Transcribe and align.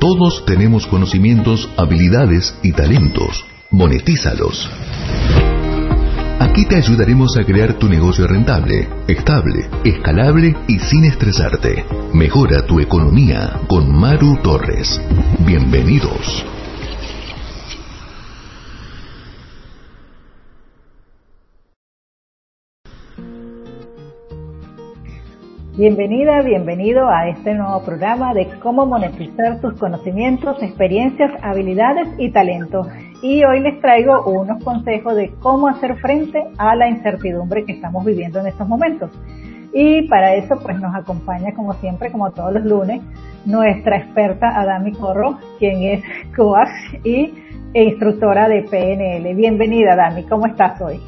Todos 0.00 0.44
tenemos 0.44 0.86
conocimientos, 0.86 1.68
habilidades 1.76 2.56
y 2.62 2.70
talentos. 2.70 3.44
Monetízalos. 3.70 4.70
Aquí 6.38 6.66
te 6.66 6.76
ayudaremos 6.76 7.36
a 7.36 7.44
crear 7.44 7.74
tu 7.74 7.88
negocio 7.88 8.28
rentable, 8.28 8.88
estable, 9.08 9.68
escalable 9.84 10.56
y 10.68 10.78
sin 10.78 11.04
estresarte. 11.04 11.84
Mejora 12.12 12.64
tu 12.64 12.78
economía 12.78 13.60
con 13.66 13.92
Maru 13.92 14.36
Torres. 14.40 15.00
Bienvenidos. 15.44 16.44
Bienvenida, 25.78 26.42
bienvenido 26.42 27.08
a 27.08 27.28
este 27.28 27.54
nuevo 27.54 27.80
programa 27.84 28.34
de 28.34 28.48
cómo 28.60 28.84
monetizar 28.84 29.60
tus 29.60 29.74
conocimientos, 29.74 30.60
experiencias, 30.60 31.30
habilidades 31.40 32.08
y 32.18 32.32
talentos. 32.32 32.88
Y 33.22 33.44
hoy 33.44 33.60
les 33.60 33.80
traigo 33.80 34.24
unos 34.24 34.60
consejos 34.64 35.14
de 35.14 35.30
cómo 35.38 35.68
hacer 35.68 35.94
frente 35.98 36.42
a 36.58 36.74
la 36.74 36.88
incertidumbre 36.88 37.64
que 37.64 37.74
estamos 37.74 38.04
viviendo 38.04 38.40
en 38.40 38.48
estos 38.48 38.66
momentos. 38.66 39.12
Y 39.72 40.08
para 40.08 40.34
eso 40.34 40.58
pues 40.60 40.80
nos 40.80 40.92
acompaña 40.96 41.54
como 41.54 41.72
siempre, 41.74 42.10
como 42.10 42.32
todos 42.32 42.54
los 42.54 42.64
lunes, 42.64 43.00
nuestra 43.44 43.98
experta 43.98 44.60
Adami 44.60 44.90
Corro, 44.94 45.38
quien 45.60 45.84
es 45.84 46.02
coach 46.34 46.70
y 47.04 47.32
e 47.72 47.84
instructora 47.84 48.48
de 48.48 48.62
PNL. 48.62 49.32
Bienvenida 49.32 49.92
Adami, 49.92 50.24
¿cómo 50.24 50.46
estás 50.46 50.80
hoy? 50.80 51.00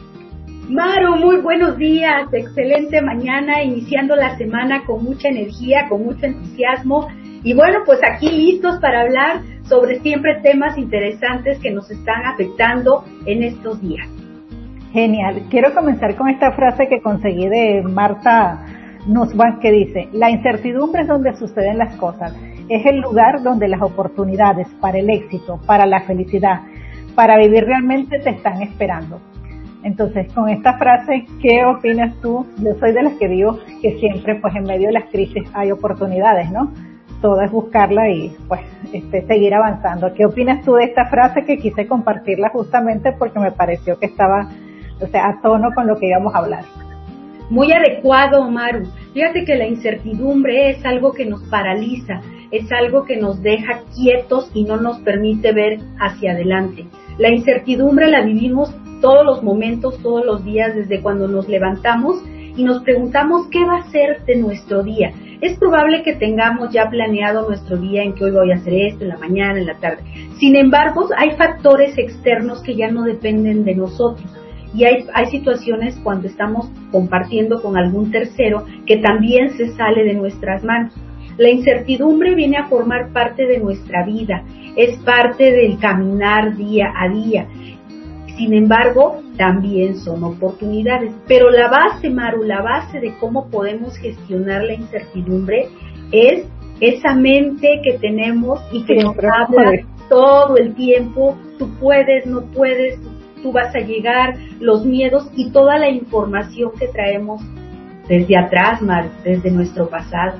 Maru, 0.71 1.17
muy 1.17 1.39
buenos 1.39 1.77
días, 1.79 2.33
excelente 2.33 3.03
mañana, 3.03 3.61
iniciando 3.61 4.15
la 4.15 4.37
semana 4.37 4.85
con 4.87 5.03
mucha 5.03 5.27
energía, 5.27 5.89
con 5.89 6.05
mucho 6.05 6.27
entusiasmo 6.27 7.09
y 7.43 7.55
bueno, 7.55 7.81
pues 7.85 7.99
aquí 8.09 8.31
listos 8.31 8.79
para 8.79 9.01
hablar 9.01 9.41
sobre 9.65 9.99
siempre 9.99 10.37
temas 10.45 10.79
interesantes 10.79 11.59
que 11.59 11.73
nos 11.73 11.91
están 11.91 12.25
afectando 12.25 13.05
en 13.27 13.43
estos 13.43 13.81
días. 13.81 14.09
Genial, 14.93 15.43
quiero 15.51 15.75
comenzar 15.75 16.15
con 16.15 16.29
esta 16.29 16.53
frase 16.53 16.87
que 16.87 17.03
conseguí 17.03 17.49
de 17.49 17.83
Marta 17.83 18.65
Nussbaum 19.09 19.59
que 19.59 19.73
dice, 19.73 20.09
la 20.13 20.31
incertidumbre 20.31 21.03
es 21.03 21.09
donde 21.09 21.35
suceden 21.35 21.79
las 21.79 21.97
cosas, 21.97 22.33
es 22.69 22.87
el 22.87 23.01
lugar 23.01 23.43
donde 23.43 23.67
las 23.67 23.83
oportunidades 23.83 24.69
para 24.81 24.99
el 24.99 25.11
éxito, 25.11 25.59
para 25.67 25.85
la 25.85 26.03
felicidad, 26.03 26.61
para 27.17 27.39
vivir 27.39 27.65
realmente 27.65 28.21
te 28.21 28.31
están 28.31 28.63
esperando. 28.63 29.21
Entonces, 29.83 30.31
con 30.33 30.49
esta 30.49 30.77
frase, 30.77 31.27
¿qué 31.41 31.65
opinas 31.65 32.15
tú? 32.21 32.47
Yo 32.59 32.75
soy 32.79 32.93
de 32.93 33.03
las 33.03 33.15
que 33.15 33.29
digo 33.29 33.59
que 33.81 33.99
siempre, 33.99 34.35
pues 34.37 34.55
en 34.55 34.65
medio 34.65 34.89
de 34.89 34.93
las 34.95 35.05
crisis 35.11 35.49
hay 35.55 35.71
oportunidades, 35.73 36.51
¿no? 36.51 36.71
Todo 37.23 37.41
es 37.41 37.51
buscarla 37.51 38.11
y, 38.11 38.35
pues, 38.47 38.61
este, 38.93 39.27
seguir 39.27 39.55
avanzando. 39.55 40.13
¿Qué 40.15 40.27
opinas 40.27 40.63
tú 40.65 40.75
de 40.75 40.85
esta 40.85 41.07
frase 41.07 41.45
que 41.45 41.59
quise 41.59 41.87
compartirla 41.87 42.51
justamente 42.51 43.13
porque 43.13 43.39
me 43.39 43.53
pareció 43.53 43.99
que 43.99 44.07
estaba, 44.07 44.49
o 45.01 45.07
sea, 45.07 45.29
a 45.29 45.41
tono 45.41 45.71
con 45.75 45.87
lo 45.87 45.99
que 45.99 46.09
íbamos 46.09 46.35
a 46.35 46.39
hablar? 46.39 46.65
Muy 47.49 47.73
adecuado, 47.73 48.49
Maru. 48.51 48.87
Fíjate 49.13 49.45
que 49.45 49.57
la 49.57 49.67
incertidumbre 49.67 50.71
es 50.71 50.85
algo 50.85 51.13
que 51.13 51.27
nos 51.27 51.43
paraliza, 51.45 52.21
es 52.51 52.71
algo 52.71 53.05
que 53.05 53.17
nos 53.17 53.43
deja 53.43 53.81
quietos 53.95 54.51
y 54.55 54.65
no 54.65 54.77
nos 54.77 55.01
permite 55.01 55.53
ver 55.53 55.81
hacia 55.99 56.33
adelante. 56.33 56.87
La 57.19 57.31
incertidumbre 57.31 58.09
la 58.09 58.23
vivimos 58.23 58.75
todos 59.01 59.25
los 59.25 59.43
momentos, 59.43 59.99
todos 60.03 60.25
los 60.25 60.45
días, 60.45 60.75
desde 60.75 61.01
cuando 61.01 61.29
nos 61.29 61.49
levantamos 61.49 62.23
y 62.57 62.65
nos 62.65 62.83
preguntamos 62.83 63.47
qué 63.51 63.65
va 63.65 63.79
a 63.79 63.91
ser 63.91 64.25
de 64.25 64.37
nuestro 64.37 64.83
día. 64.83 65.13
Es 65.41 65.59
probable 65.59 66.03
que 66.03 66.15
tengamos 66.15 66.71
ya 66.73 66.91
planeado 66.91 67.49
nuestro 67.49 67.79
día 67.79 68.03
en 68.03 68.15
que 68.15 68.25
hoy 68.25 68.33
voy 68.33 68.53
a 68.53 68.57
hacer 68.57 68.75
esto, 68.75 69.05
en 69.05 69.09
la 69.09 69.19
mañana, 69.19 69.59
en 69.59 69.67
la 69.67 69.79
tarde. 69.79 70.03
Sin 70.39 70.55
embargo, 70.55 71.09
hay 71.17 71.31
factores 71.37 71.97
externos 71.97 72.63
que 72.63 72.77
ya 72.77 72.91
no 72.91 73.05
dependen 73.05 73.65
de 73.65 73.75
nosotros. 73.75 74.31
Y 74.75 74.85
hay, 74.85 75.07
hay 75.15 75.27
situaciones 75.27 75.99
cuando 76.05 76.29
estamos 76.29 76.71
compartiendo 76.93 77.61
con 77.63 77.77
algún 77.77 78.11
tercero 78.11 78.67
que 78.87 78.99
también 78.99 79.51
se 79.57 79.75
sale 79.75 80.05
de 80.05 80.15
nuestras 80.15 80.63
manos. 80.63 80.93
La 81.39 81.49
incertidumbre 81.49 82.35
viene 82.35 82.59
a 82.59 82.69
formar 82.69 83.13
parte 83.13 83.47
de 83.47 83.59
nuestra 83.59 84.05
vida, 84.05 84.45
es 84.77 84.97
parte 84.99 85.51
del 85.51 85.79
caminar 85.79 86.55
día 86.57 86.93
a 86.95 87.09
día 87.09 87.49
sin 88.37 88.53
embargo, 88.55 89.23
también 89.37 89.97
son 89.97 90.23
oportunidades. 90.25 91.13
Pero 91.27 91.51
la 91.51 91.69
base, 91.69 92.11
Maru, 92.11 92.43
la 92.43 92.63
base 92.63 93.01
de 93.01 93.15
cómo 93.19 93.49
podemos 93.49 93.97
gestionar 93.97 94.65
la 94.65 94.75
incertidumbre 94.75 95.69
es 96.13 96.47
esa 96.81 97.15
mente 97.15 97.81
que 97.83 97.99
tenemos 97.99 98.61
y 98.73 98.85
que 98.85 98.97
nos 98.97 99.17
habla 99.19 99.83
todo 100.09 100.57
el 100.57 100.75
tiempo, 100.75 101.37
tú 101.59 101.69
puedes, 101.79 102.27
no 102.27 102.43
puedes, 102.53 102.99
tú 103.43 103.53
vas 103.53 103.75
a 103.75 103.81
llegar, 103.81 104.35
los 104.59 104.85
miedos 104.85 105.31
y 105.37 105.51
toda 105.51 105.79
la 105.79 105.89
información 105.89 106.73
que 106.79 106.89
traemos 106.89 107.41
desde 108.09 108.37
atrás, 108.37 108.83
Maru, 108.83 109.09
desde 109.25 109.51
nuestro 109.51 109.89
pasado. 109.89 110.35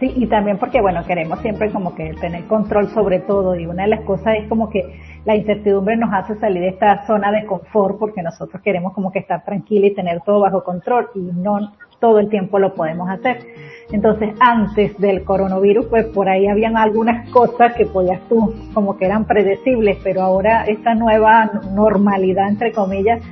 Sí, 0.00 0.10
y 0.16 0.26
también 0.28 0.58
porque, 0.58 0.80
bueno, 0.80 1.04
queremos 1.06 1.40
siempre 1.40 1.70
como 1.70 1.94
que 1.94 2.14
tener 2.20 2.44
control 2.46 2.88
sobre 2.88 3.20
todo 3.20 3.54
y 3.54 3.66
una 3.66 3.82
de 3.82 3.90
las 3.90 4.04
cosas 4.06 4.34
es 4.42 4.48
como 4.48 4.70
que 4.70 4.80
la 5.24 5.36
incertidumbre 5.36 5.96
nos 5.96 6.12
hace 6.12 6.36
salir 6.36 6.62
de 6.62 6.68
esta 6.68 7.06
zona 7.06 7.30
de 7.30 7.44
confort 7.46 7.98
porque 7.98 8.22
nosotros 8.22 8.62
queremos 8.62 8.92
como 8.94 9.12
que 9.12 9.18
estar 9.18 9.44
tranquila 9.44 9.86
y 9.86 9.94
tener 9.94 10.20
todo 10.22 10.40
bajo 10.40 10.64
control 10.64 11.08
y 11.14 11.20
no 11.20 11.72
todo 11.98 12.18
el 12.18 12.30
tiempo 12.30 12.58
lo 12.58 12.74
podemos 12.74 13.08
hacer. 13.10 13.46
Entonces, 13.92 14.34
antes 14.40 14.96
del 14.98 15.22
coronavirus, 15.24 15.86
pues 15.86 16.06
por 16.06 16.28
ahí 16.28 16.46
habían 16.46 16.76
algunas 16.76 17.28
cosas 17.30 17.74
que 17.74 17.86
podías 17.86 18.20
tú 18.28 18.54
como 18.72 18.96
que 18.96 19.04
eran 19.04 19.26
predecibles, 19.26 19.98
pero 20.02 20.22
ahora 20.22 20.64
esta 20.64 20.94
nueva 20.94 21.50
normalidad, 21.74 22.48
entre 22.48 22.72
comillas, 22.72 23.22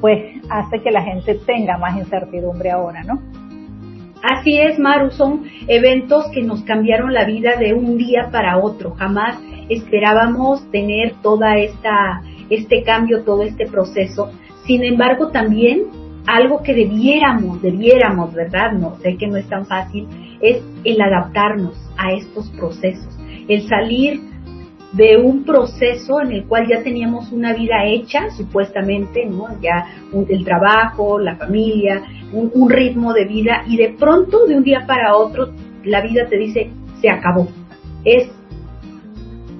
pues 0.00 0.40
hace 0.48 0.80
que 0.80 0.90
la 0.90 1.02
gente 1.02 1.34
tenga 1.46 1.76
más 1.76 1.96
incertidumbre 1.96 2.70
ahora, 2.70 3.02
¿no? 3.04 3.20
Así 4.24 4.58
es, 4.58 4.78
Maru, 4.78 5.10
son 5.10 5.44
eventos 5.68 6.24
que 6.32 6.42
nos 6.42 6.62
cambiaron 6.62 7.12
la 7.12 7.26
vida 7.26 7.56
de 7.58 7.74
un 7.74 7.98
día 7.98 8.30
para 8.32 8.56
otro. 8.56 8.92
Jamás 8.92 9.38
esperábamos 9.68 10.70
tener 10.70 11.12
toda 11.22 11.58
esta 11.58 12.22
este 12.48 12.82
cambio, 12.84 13.22
todo 13.24 13.42
este 13.42 13.66
proceso. 13.66 14.30
Sin 14.66 14.82
embargo, 14.82 15.28
también 15.28 15.82
algo 16.26 16.62
que 16.62 16.72
debiéramos, 16.72 17.60
debiéramos, 17.60 18.32
¿verdad? 18.32 18.72
No 18.72 18.96
sé 19.02 19.18
que 19.18 19.26
no 19.26 19.36
es 19.36 19.46
tan 19.48 19.66
fácil, 19.66 20.08
es 20.40 20.62
el 20.84 21.00
adaptarnos 21.02 21.74
a 21.98 22.12
estos 22.12 22.48
procesos, 22.52 23.14
el 23.48 23.68
salir 23.68 24.22
de 24.94 25.16
un 25.16 25.44
proceso 25.44 26.20
en 26.20 26.32
el 26.32 26.44
cual 26.44 26.68
ya 26.68 26.82
teníamos 26.82 27.32
una 27.32 27.52
vida 27.52 27.84
hecha, 27.84 28.30
supuestamente, 28.30 29.26
¿no? 29.26 29.48
Ya 29.60 29.86
el 30.28 30.44
trabajo, 30.44 31.18
la 31.18 31.36
familia, 31.36 32.02
un, 32.32 32.70
ritmo 32.70 33.12
de 33.12 33.24
vida, 33.24 33.64
y 33.66 33.76
de 33.76 33.90
pronto, 33.98 34.46
de 34.46 34.56
un 34.56 34.64
día 34.64 34.84
para 34.86 35.16
otro, 35.16 35.50
la 35.84 36.00
vida 36.00 36.26
te 36.28 36.36
dice, 36.36 36.70
se 37.00 37.10
acabó. 37.10 37.48
Es 38.04 38.30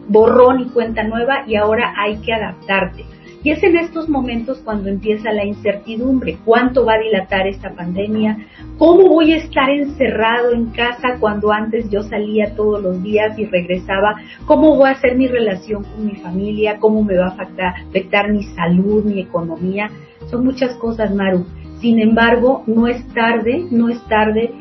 borrón 0.08 0.60
y 0.60 0.66
cuenta 0.66 1.02
nueva 1.02 1.44
y 1.46 1.56
ahora 1.56 1.94
hay 1.96 2.18
que 2.18 2.32
adaptarte. 2.32 3.04
Y 3.44 3.50
es 3.50 3.62
en 3.62 3.76
estos 3.76 4.08
momentos 4.08 4.62
cuando 4.64 4.88
empieza 4.88 5.30
la 5.30 5.44
incertidumbre. 5.44 6.38
¿Cuánto 6.46 6.86
va 6.86 6.94
a 6.94 6.98
dilatar 6.98 7.46
esta 7.46 7.74
pandemia? 7.74 8.38
¿Cómo 8.78 9.06
voy 9.10 9.34
a 9.34 9.36
estar 9.36 9.68
encerrado 9.68 10.52
en 10.52 10.70
casa 10.70 11.18
cuando 11.20 11.52
antes 11.52 11.90
yo 11.90 12.02
salía 12.02 12.54
todos 12.56 12.82
los 12.82 13.02
días 13.02 13.38
y 13.38 13.44
regresaba? 13.44 14.16
¿Cómo 14.46 14.76
voy 14.76 14.88
a 14.88 14.92
hacer 14.92 15.16
mi 15.16 15.28
relación 15.28 15.84
con 15.84 16.06
mi 16.06 16.14
familia? 16.16 16.78
¿Cómo 16.78 17.04
me 17.04 17.18
va 17.18 17.26
a 17.26 17.32
afectar, 17.32 17.74
afectar 17.86 18.32
mi 18.32 18.44
salud, 18.44 19.04
mi 19.04 19.20
economía? 19.20 19.90
Son 20.30 20.42
muchas 20.42 20.74
cosas, 20.76 21.14
Maru. 21.14 21.44
Sin 21.80 22.00
embargo, 22.00 22.64
no 22.66 22.86
es 22.86 23.06
tarde, 23.08 23.66
no 23.70 23.90
es 23.90 24.02
tarde, 24.08 24.54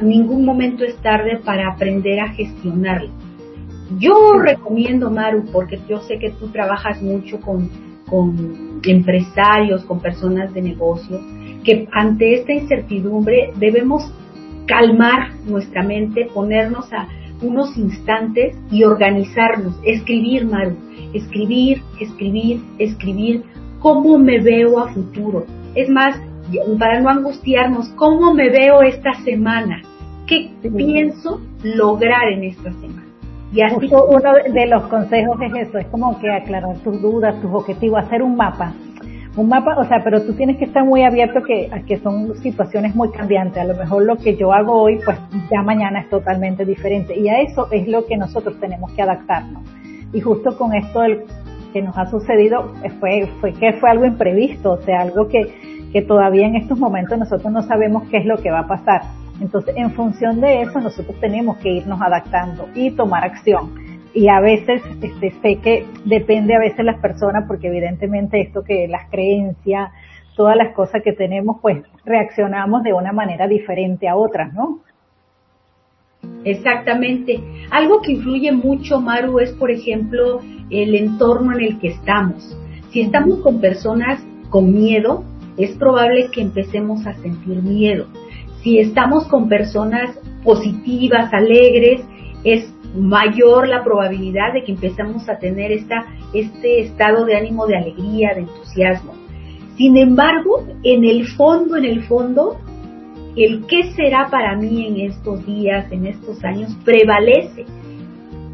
ningún 0.00 0.46
momento 0.46 0.82
es 0.82 0.96
tarde 1.02 1.38
para 1.44 1.70
aprender 1.70 2.20
a 2.20 2.32
gestionarlo. 2.32 3.10
Yo 3.98 4.38
recomiendo, 4.38 5.10
Maru, 5.10 5.44
porque 5.52 5.78
yo 5.86 6.00
sé 6.00 6.18
que 6.18 6.30
tú 6.30 6.48
trabajas 6.48 7.02
mucho 7.02 7.38
con 7.38 7.89
con 8.10 8.80
empresarios, 8.82 9.84
con 9.84 10.00
personas 10.00 10.52
de 10.52 10.62
negocios, 10.62 11.20
que 11.64 11.88
ante 11.92 12.34
esta 12.34 12.52
incertidumbre 12.52 13.52
debemos 13.56 14.12
calmar 14.66 15.32
nuestra 15.46 15.82
mente, 15.82 16.28
ponernos 16.32 16.92
a 16.92 17.08
unos 17.42 17.76
instantes 17.76 18.56
y 18.70 18.84
organizarnos, 18.84 19.74
escribir, 19.82 20.46
Maru, 20.46 20.76
escribir, 21.14 21.82
escribir, 22.00 22.62
escribir 22.78 23.42
cómo 23.78 24.18
me 24.18 24.40
veo 24.40 24.78
a 24.78 24.92
futuro. 24.92 25.46
Es 25.74 25.88
más, 25.88 26.20
para 26.78 27.00
no 27.00 27.08
angustiarnos, 27.08 27.88
cómo 27.90 28.34
me 28.34 28.50
veo 28.50 28.82
esta 28.82 29.14
semana, 29.24 29.82
qué 30.26 30.50
pienso 30.76 31.40
lograr 31.62 32.28
en 32.32 32.44
esta 32.44 32.72
semana. 32.72 33.09
Y 33.52 33.62
así, 33.62 33.90
uno 33.92 34.32
de 34.52 34.66
los 34.66 34.84
consejos 34.84 35.36
es 35.42 35.68
eso, 35.68 35.78
es 35.78 35.86
como 35.88 36.18
que 36.20 36.30
aclarar 36.30 36.76
tus 36.78 37.00
dudas, 37.02 37.40
tus 37.40 37.52
objetivos, 37.52 37.98
hacer 38.04 38.22
un 38.22 38.36
mapa. 38.36 38.72
un 39.36 39.48
mapa, 39.48 39.76
o 39.76 39.84
sea, 39.84 40.02
pero 40.04 40.22
tú 40.22 40.34
tienes 40.34 40.56
que 40.56 40.66
estar 40.66 40.84
muy 40.84 41.02
abierto 41.02 41.42
que, 41.42 41.68
a 41.72 41.80
que 41.80 41.98
son 41.98 42.36
situaciones 42.36 42.94
muy 42.94 43.10
cambiantes. 43.10 43.58
A 43.58 43.64
lo 43.64 43.74
mejor 43.74 44.04
lo 44.04 44.16
que 44.16 44.36
yo 44.36 44.52
hago 44.52 44.80
hoy, 44.80 45.00
pues 45.04 45.18
ya 45.50 45.62
mañana 45.62 46.00
es 46.00 46.08
totalmente 46.10 46.64
diferente. 46.64 47.18
Y 47.18 47.28
a 47.28 47.40
eso 47.40 47.66
es 47.72 47.88
lo 47.88 48.06
que 48.06 48.16
nosotros 48.16 48.58
tenemos 48.60 48.92
que 48.92 49.02
adaptarnos. 49.02 49.62
Y 50.12 50.20
justo 50.20 50.56
con 50.56 50.72
esto 50.72 51.00
del, 51.00 51.24
que 51.72 51.82
nos 51.82 51.96
ha 51.96 52.06
sucedido, 52.06 52.72
fue, 53.00 53.28
fue 53.40 53.52
que 53.52 53.72
fue 53.74 53.90
algo 53.90 54.04
imprevisto, 54.04 54.72
o 54.72 54.82
sea, 54.82 55.00
algo 55.00 55.28
que, 55.28 55.88
que 55.92 56.02
todavía 56.02 56.46
en 56.46 56.56
estos 56.56 56.78
momentos 56.78 57.18
nosotros 57.18 57.52
no 57.52 57.62
sabemos 57.62 58.08
qué 58.10 58.18
es 58.18 58.26
lo 58.26 58.36
que 58.38 58.50
va 58.50 58.60
a 58.60 58.68
pasar. 58.68 59.02
Entonces, 59.40 59.74
en 59.76 59.92
función 59.92 60.40
de 60.40 60.62
eso, 60.62 60.80
nosotros 60.80 61.18
tenemos 61.20 61.56
que 61.58 61.70
irnos 61.70 62.00
adaptando 62.00 62.68
y 62.74 62.90
tomar 62.90 63.24
acción 63.24 63.90
y 64.12 64.28
a 64.28 64.40
veces 64.40 64.82
este, 65.00 65.32
sé 65.40 65.56
que 65.56 65.86
depende 66.04 66.54
a 66.54 66.58
veces 66.58 66.84
las 66.84 66.98
personas 67.00 67.44
porque 67.46 67.68
evidentemente 67.68 68.40
esto 68.40 68.64
que 68.64 68.88
las 68.88 69.08
creencias, 69.10 69.90
todas 70.36 70.56
las 70.56 70.74
cosas 70.74 71.02
que 71.02 71.12
tenemos, 71.12 71.58
pues 71.60 71.82
reaccionamos 72.04 72.82
de 72.82 72.92
una 72.92 73.12
manera 73.12 73.46
diferente 73.46 74.08
a 74.08 74.16
otras, 74.16 74.52
¿no? 74.52 74.80
Exactamente. 76.44 77.40
Algo 77.70 78.00
que 78.02 78.12
influye 78.12 78.52
mucho, 78.52 79.00
Maru, 79.00 79.38
es, 79.38 79.52
por 79.52 79.70
ejemplo, 79.70 80.40
el 80.70 80.94
entorno 80.94 81.52
en 81.52 81.60
el 81.60 81.78
que 81.78 81.88
estamos. 81.88 82.56
Si 82.90 83.02
estamos 83.02 83.40
con 83.40 83.60
personas 83.60 84.20
con 84.50 84.72
miedo, 84.72 85.24
es 85.56 85.70
probable 85.76 86.30
que 86.32 86.40
empecemos 86.40 87.06
a 87.06 87.14
sentir 87.14 87.62
miedo. 87.62 88.06
Si 88.62 88.78
estamos 88.78 89.26
con 89.28 89.48
personas 89.48 90.18
positivas, 90.44 91.32
alegres, 91.32 92.02
es 92.44 92.72
mayor 92.94 93.68
la 93.68 93.84
probabilidad 93.84 94.52
de 94.52 94.64
que 94.64 94.72
empezamos 94.72 95.28
a 95.28 95.38
tener 95.38 95.72
esta, 95.72 96.06
este 96.32 96.80
estado 96.80 97.24
de 97.24 97.36
ánimo 97.36 97.66
de 97.66 97.76
alegría, 97.76 98.34
de 98.34 98.40
entusiasmo. 98.40 99.14
Sin 99.76 99.96
embargo, 99.96 100.66
en 100.82 101.04
el 101.04 101.26
fondo, 101.28 101.76
en 101.76 101.84
el 101.84 102.02
fondo, 102.02 102.58
el 103.36 103.64
qué 103.66 103.92
será 103.94 104.28
para 104.30 104.56
mí 104.56 104.86
en 104.86 105.10
estos 105.10 105.46
días, 105.46 105.90
en 105.90 106.06
estos 106.06 106.42
años, 106.44 106.76
prevalece. 106.84 107.64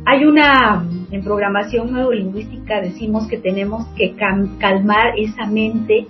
Hay 0.04 0.24
una, 0.24 0.86
en 1.10 1.24
programación 1.24 1.92
neurolingüística 1.92 2.80
decimos 2.80 3.26
que 3.26 3.38
tenemos 3.38 3.86
que 3.96 4.14
calmar 4.14 5.18
esa 5.18 5.46
mente 5.46 6.06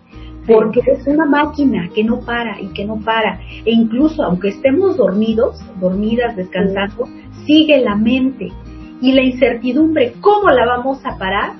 porque 0.47 0.81
es 0.87 1.07
una 1.07 1.27
máquina 1.27 1.89
que 1.95 2.05
no 2.05 2.21
para 2.21 2.61
y 2.61 2.69
que 2.69 2.85
no 2.85 2.97
para. 2.97 3.41
E 3.65 3.73
incluso 3.73 4.23
aunque 4.23 4.49
estemos 4.49 4.97
dormidos, 4.97 5.61
dormidas, 5.81 6.37
descansando, 6.37 7.09
sigue 7.45 7.81
la 7.81 7.97
mente. 7.97 8.53
Y 9.01 9.13
la 9.13 9.23
incertidumbre, 9.23 10.15
¿cómo 10.21 10.49
la 10.49 10.65
vamos 10.65 11.05
a 11.05 11.19
parar? 11.19 11.53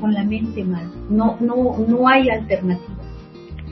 Con 0.00 0.14
la 0.14 0.22
mente 0.24 0.62
mal. 0.62 0.88
No, 1.10 1.36
no, 1.40 1.76
no 1.88 2.06
hay 2.06 2.28
alternativa. 2.28 2.95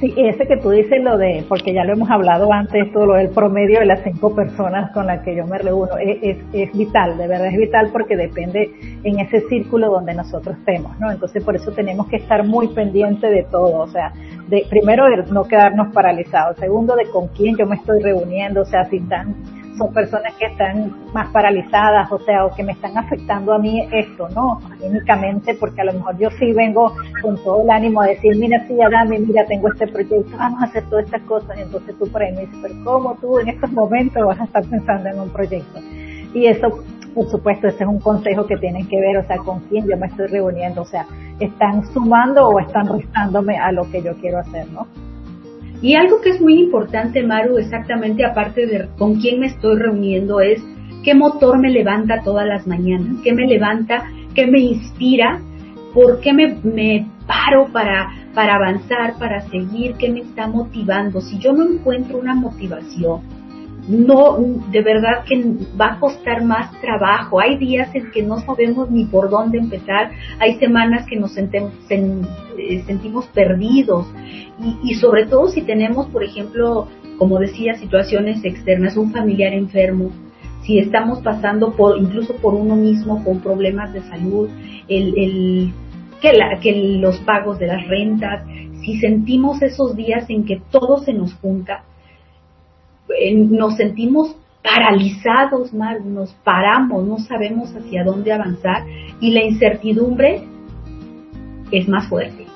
Sí, 0.00 0.12
ese 0.16 0.46
que 0.48 0.56
tú 0.56 0.70
dices 0.70 1.00
lo 1.02 1.16
de, 1.16 1.44
porque 1.48 1.72
ya 1.72 1.84
lo 1.84 1.92
hemos 1.92 2.10
hablado 2.10 2.52
antes, 2.52 2.92
todo 2.92 3.06
lo 3.06 3.14
del 3.14 3.28
promedio 3.28 3.78
de 3.78 3.86
las 3.86 4.02
cinco 4.02 4.34
personas 4.34 4.90
con 4.90 5.06
las 5.06 5.22
que 5.22 5.36
yo 5.36 5.46
me 5.46 5.56
reúno, 5.58 5.96
es, 5.98 6.36
es, 6.52 6.72
vital, 6.72 7.16
de 7.16 7.28
verdad 7.28 7.46
es 7.46 7.56
vital 7.56 7.90
porque 7.92 8.16
depende 8.16 8.72
en 9.04 9.20
ese 9.20 9.42
círculo 9.48 9.90
donde 9.90 10.14
nosotros 10.14 10.56
estemos, 10.58 10.98
¿no? 10.98 11.12
Entonces 11.12 11.44
por 11.44 11.54
eso 11.54 11.70
tenemos 11.70 12.08
que 12.08 12.16
estar 12.16 12.44
muy 12.44 12.68
pendientes 12.68 13.30
de 13.30 13.44
todo, 13.44 13.82
o 13.82 13.86
sea, 13.86 14.12
de 14.48 14.66
primero 14.68 15.04
de 15.06 15.32
no 15.32 15.44
quedarnos 15.44 15.94
paralizados, 15.94 16.56
segundo 16.56 16.96
de 16.96 17.06
con 17.06 17.28
quién 17.28 17.56
yo 17.56 17.64
me 17.66 17.76
estoy 17.76 18.02
reuniendo, 18.02 18.62
o 18.62 18.66
sea, 18.66 18.84
si 18.86 18.96
están 18.96 19.36
son 19.76 19.92
personas 19.92 20.32
que 20.34 20.46
están 20.46 20.92
más 21.12 21.28
paralizadas, 21.28 22.10
o 22.12 22.18
sea, 22.20 22.46
o 22.46 22.54
que 22.54 22.62
me 22.62 22.72
están 22.72 22.96
afectando 22.96 23.52
a 23.52 23.58
mí 23.58 23.88
esto, 23.92 24.28
¿no? 24.30 24.60
Anímicamente, 24.72 25.54
porque 25.54 25.80
a 25.80 25.84
lo 25.84 25.94
mejor 25.94 26.16
yo 26.18 26.30
sí 26.38 26.52
vengo 26.52 26.94
con 27.22 27.42
todo 27.42 27.62
el 27.62 27.70
ánimo 27.70 28.02
a 28.02 28.06
decir, 28.06 28.36
mira, 28.36 28.64
sí, 28.66 28.76
dame, 28.76 29.18
mira, 29.18 29.44
tengo 29.46 29.68
este 29.68 29.86
proyecto, 29.88 30.36
vamos 30.36 30.62
a 30.62 30.66
hacer 30.66 30.84
todas 30.84 31.06
estas 31.06 31.22
cosas, 31.22 31.58
entonces 31.58 31.94
tú 31.98 32.06
por 32.08 32.22
ahí 32.22 32.32
me 32.32 32.42
dices, 32.42 32.58
pero 32.62 32.74
¿cómo 32.84 33.16
tú 33.20 33.38
en 33.38 33.48
estos 33.48 33.72
momentos 33.72 34.24
vas 34.24 34.40
a 34.40 34.44
estar 34.44 34.64
pensando 34.64 35.08
en 35.08 35.20
un 35.20 35.30
proyecto? 35.30 35.80
Y 36.32 36.46
eso, 36.46 36.82
por 37.14 37.28
supuesto, 37.30 37.68
ese 37.68 37.84
es 37.84 37.88
un 37.88 38.00
consejo 38.00 38.46
que 38.46 38.56
tienen 38.56 38.86
que 38.88 39.00
ver, 39.00 39.18
o 39.18 39.26
sea, 39.26 39.38
con 39.38 39.60
quién 39.68 39.88
yo 39.88 39.96
me 39.96 40.06
estoy 40.06 40.26
reuniendo, 40.26 40.82
o 40.82 40.86
sea, 40.86 41.06
están 41.40 41.84
sumando 41.92 42.48
o 42.48 42.60
están 42.60 42.88
restándome 42.88 43.58
a 43.58 43.72
lo 43.72 43.88
que 43.90 44.02
yo 44.02 44.14
quiero 44.16 44.38
hacer, 44.38 44.68
¿no? 44.70 44.86
Y 45.84 45.96
algo 45.96 46.22
que 46.22 46.30
es 46.30 46.40
muy 46.40 46.58
importante, 46.58 47.22
Maru, 47.22 47.58
exactamente 47.58 48.24
aparte 48.24 48.66
de 48.66 48.88
con 48.96 49.20
quién 49.20 49.38
me 49.38 49.48
estoy 49.48 49.76
reuniendo, 49.76 50.40
es 50.40 50.62
qué 51.04 51.14
motor 51.14 51.58
me 51.58 51.68
levanta 51.70 52.22
todas 52.24 52.46
las 52.46 52.66
mañanas, 52.66 53.16
qué 53.22 53.34
me 53.34 53.46
levanta, 53.46 54.10
qué 54.34 54.46
me 54.46 54.60
inspira, 54.60 55.42
por 55.92 56.20
qué 56.20 56.32
me, 56.32 56.54
me 56.62 57.06
paro 57.26 57.70
para, 57.70 58.08
para 58.32 58.54
avanzar, 58.54 59.18
para 59.18 59.42
seguir, 59.50 59.96
qué 59.98 60.08
me 60.08 60.20
está 60.20 60.46
motivando. 60.46 61.20
Si 61.20 61.38
yo 61.38 61.52
no 61.52 61.70
encuentro 61.70 62.16
una 62.16 62.34
motivación, 62.34 63.20
no, 63.88 64.38
de 64.70 64.82
verdad 64.82 65.24
que 65.26 65.44
va 65.78 65.94
a 65.94 66.00
costar 66.00 66.44
más 66.44 66.70
trabajo. 66.80 67.40
Hay 67.40 67.58
días 67.58 67.94
en 67.94 68.10
que 68.10 68.22
no 68.22 68.38
sabemos 68.40 68.90
ni 68.90 69.04
por 69.04 69.30
dónde 69.30 69.58
empezar, 69.58 70.10
hay 70.38 70.58
semanas 70.58 71.06
que 71.06 71.16
nos 71.16 71.36
eh, 71.36 72.82
sentimos 72.86 73.26
perdidos 73.26 74.06
y, 74.60 74.90
y 74.90 74.94
sobre 74.94 75.26
todo 75.26 75.48
si 75.48 75.62
tenemos, 75.62 76.06
por 76.06 76.24
ejemplo, 76.24 76.88
como 77.18 77.38
decía, 77.38 77.74
situaciones 77.74 78.44
externas, 78.44 78.96
un 78.96 79.12
familiar 79.12 79.52
enfermo, 79.52 80.10
si 80.62 80.78
estamos 80.78 81.20
pasando 81.20 81.72
por 81.72 81.98
incluso 81.98 82.34
por 82.36 82.54
uno 82.54 82.74
mismo 82.74 83.22
con 83.22 83.40
problemas 83.40 83.92
de 83.92 84.00
salud, 84.02 84.48
el, 84.88 85.14
el 85.18 85.72
que, 86.20 86.32
la, 86.32 86.58
que 86.60 86.72
los 86.98 87.18
pagos 87.18 87.58
de 87.58 87.66
las 87.66 87.86
rentas, 87.86 88.46
si 88.82 88.98
sentimos 88.98 89.60
esos 89.62 89.94
días 89.94 90.24
en 90.28 90.44
que 90.44 90.62
todo 90.70 90.98
se 90.98 91.12
nos 91.12 91.34
junta, 91.34 91.84
nos 93.34 93.76
sentimos 93.76 94.36
paralizados, 94.62 95.72
mal, 95.74 96.14
nos 96.14 96.32
paramos, 96.44 97.06
no 97.06 97.18
sabemos 97.18 97.74
hacia 97.76 98.02
dónde 98.02 98.32
avanzar 98.32 98.84
y 99.20 99.32
la 99.32 99.44
incertidumbre 99.44 100.42
es 101.70 101.88
más 101.88 102.08
fuerte. 102.08 102.46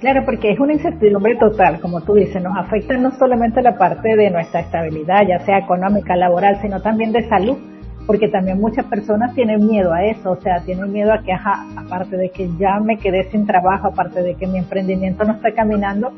Claro, 0.00 0.24
porque 0.26 0.50
es 0.50 0.60
una 0.60 0.74
incertidumbre 0.74 1.36
total, 1.36 1.80
como 1.80 2.02
tú 2.02 2.14
dices, 2.14 2.42
nos 2.42 2.56
afecta 2.56 2.96
no 2.98 3.12
solamente 3.12 3.62
la 3.62 3.78
parte 3.78 4.14
de 4.14 4.30
nuestra 4.30 4.60
estabilidad, 4.60 5.26
ya 5.26 5.38
sea 5.40 5.58
económica, 5.58 6.16
laboral, 6.16 6.60
sino 6.60 6.82
también 6.82 7.12
de 7.12 7.26
salud, 7.28 7.56
porque 8.06 8.28
también 8.28 8.60
muchas 8.60 8.84
personas 8.86 9.34
tienen 9.34 9.66
miedo 9.66 9.92
a 9.92 10.04
eso, 10.04 10.32
o 10.32 10.40
sea, 10.40 10.60
tienen 10.60 10.92
miedo 10.92 11.12
a 11.12 11.22
que, 11.22 11.32
aparte 11.32 12.16
de 12.16 12.28
que 12.30 12.48
ya 12.58 12.78
me 12.78 12.98
quedé 12.98 13.30
sin 13.30 13.46
trabajo, 13.46 13.88
aparte 13.88 14.22
de 14.22 14.34
que 14.34 14.46
mi 14.46 14.58
emprendimiento 14.58 15.24
no 15.24 15.34
está 15.34 15.52
caminando, 15.52 16.12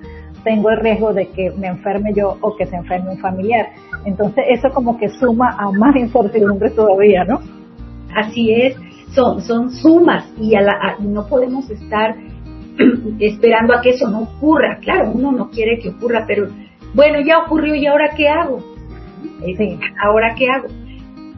tengo 0.49 0.71
el 0.71 0.79
riesgo 0.79 1.13
de 1.13 1.29
que 1.29 1.51
me 1.51 1.67
enferme 1.67 2.15
yo 2.15 2.39
o 2.41 2.57
que 2.57 2.65
se 2.65 2.75
enferme 2.75 3.11
un 3.11 3.19
familiar. 3.19 3.67
Entonces 4.07 4.45
eso 4.49 4.71
como 4.71 4.97
que 4.97 5.11
suma 5.11 5.55
a 5.59 5.71
más 5.71 5.95
incertidumbre 5.95 6.71
todavía, 6.71 7.23
¿no? 7.25 7.43
Así 8.17 8.51
es, 8.55 8.75
son, 9.15 9.43
son 9.43 9.71
sumas 9.71 10.25
y 10.41 10.55
no 11.01 11.27
podemos 11.27 11.69
estar 11.69 12.17
esperando 13.19 13.75
a 13.75 13.83
que 13.83 13.91
eso 13.91 14.09
no 14.09 14.23
ocurra. 14.23 14.79
Claro, 14.81 15.13
uno 15.15 15.33
no 15.33 15.51
quiere 15.51 15.81
que 15.81 15.91
ocurra, 15.91 16.25
pero 16.27 16.49
bueno, 16.95 17.21
ya 17.21 17.41
ocurrió 17.41 17.75
y 17.75 17.87
ahora 17.87 18.15
qué 18.17 18.29
hago. 18.29 18.61
Sí. 19.45 19.79
Ahora 20.03 20.35
qué 20.35 20.47
hago. 20.49 20.69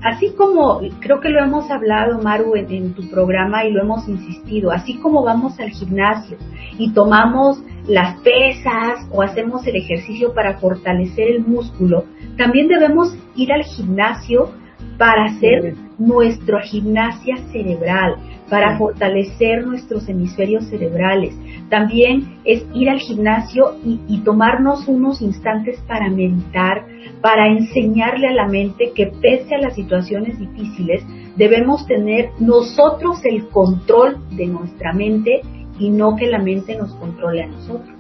Así 0.03 0.31
como 0.31 0.81
creo 1.01 1.21
que 1.21 1.29
lo 1.29 1.43
hemos 1.43 1.71
hablado, 1.71 2.23
Maru, 2.23 2.57
en, 2.57 2.95
tu 2.95 3.09
programa 3.11 3.65
y 3.65 3.73
lo 3.73 3.83
hemos 3.83 4.09
insistido, 4.09 4.71
así 4.71 4.99
como 4.99 5.23
vamos 5.23 5.61
al 5.61 5.71
gimnasio 5.71 6.39
y 6.79 6.93
tomamos 6.93 7.63
las 7.87 8.19
pesas 8.21 9.07
o 9.11 9.21
hacemos 9.21 9.67
el 9.67 9.77
ejercicio 9.77 10.33
para 10.33 10.59
fortalecer 10.59 11.29
el 11.29 11.45
músculo, 11.45 12.05
también 12.39 12.69
debemos 12.69 13.15
ir 13.37 13.53
al 13.53 13.63
gimnasio 13.63 14.51
para 14.97 15.25
hacer 15.25 15.75
nuestra 15.99 16.63
gimnasia 16.63 17.37
cerebral, 17.53 18.17
para 18.51 18.77
fortalecer 18.77 19.65
nuestros 19.65 20.09
hemisferios 20.09 20.67
cerebrales. 20.67 21.35
También 21.71 22.39
es 22.45 22.67
ir 22.75 22.91
al 22.91 22.99
gimnasio 22.99 23.77
y, 23.85 24.01
y, 24.09 24.19
tomarnos 24.23 24.89
unos 24.89 25.23
instantes 25.23 25.81
para 25.87 26.11
meditar, 26.11 26.85
para 27.23 27.47
enseñarle 27.47 28.27
a 28.27 28.35
la 28.35 28.49
mente 28.49 28.91
que 28.95 29.07
pese 29.07 29.55
a 29.55 29.61
las 29.61 29.77
situaciones 29.77 30.39
difíciles, 30.39 31.05
debemos 31.37 31.87
tener 31.87 32.31
nosotros 32.41 33.25
el 33.25 33.49
control 33.49 34.19
de 34.33 34.47
nuestra 34.47 34.93
mente 34.93 35.43
y 35.79 35.89
no 35.89 36.17
que 36.17 36.27
la 36.27 36.39
mente 36.39 36.77
nos 36.77 36.93
controle 36.97 37.45
a 37.45 37.47
nosotros. 37.47 37.97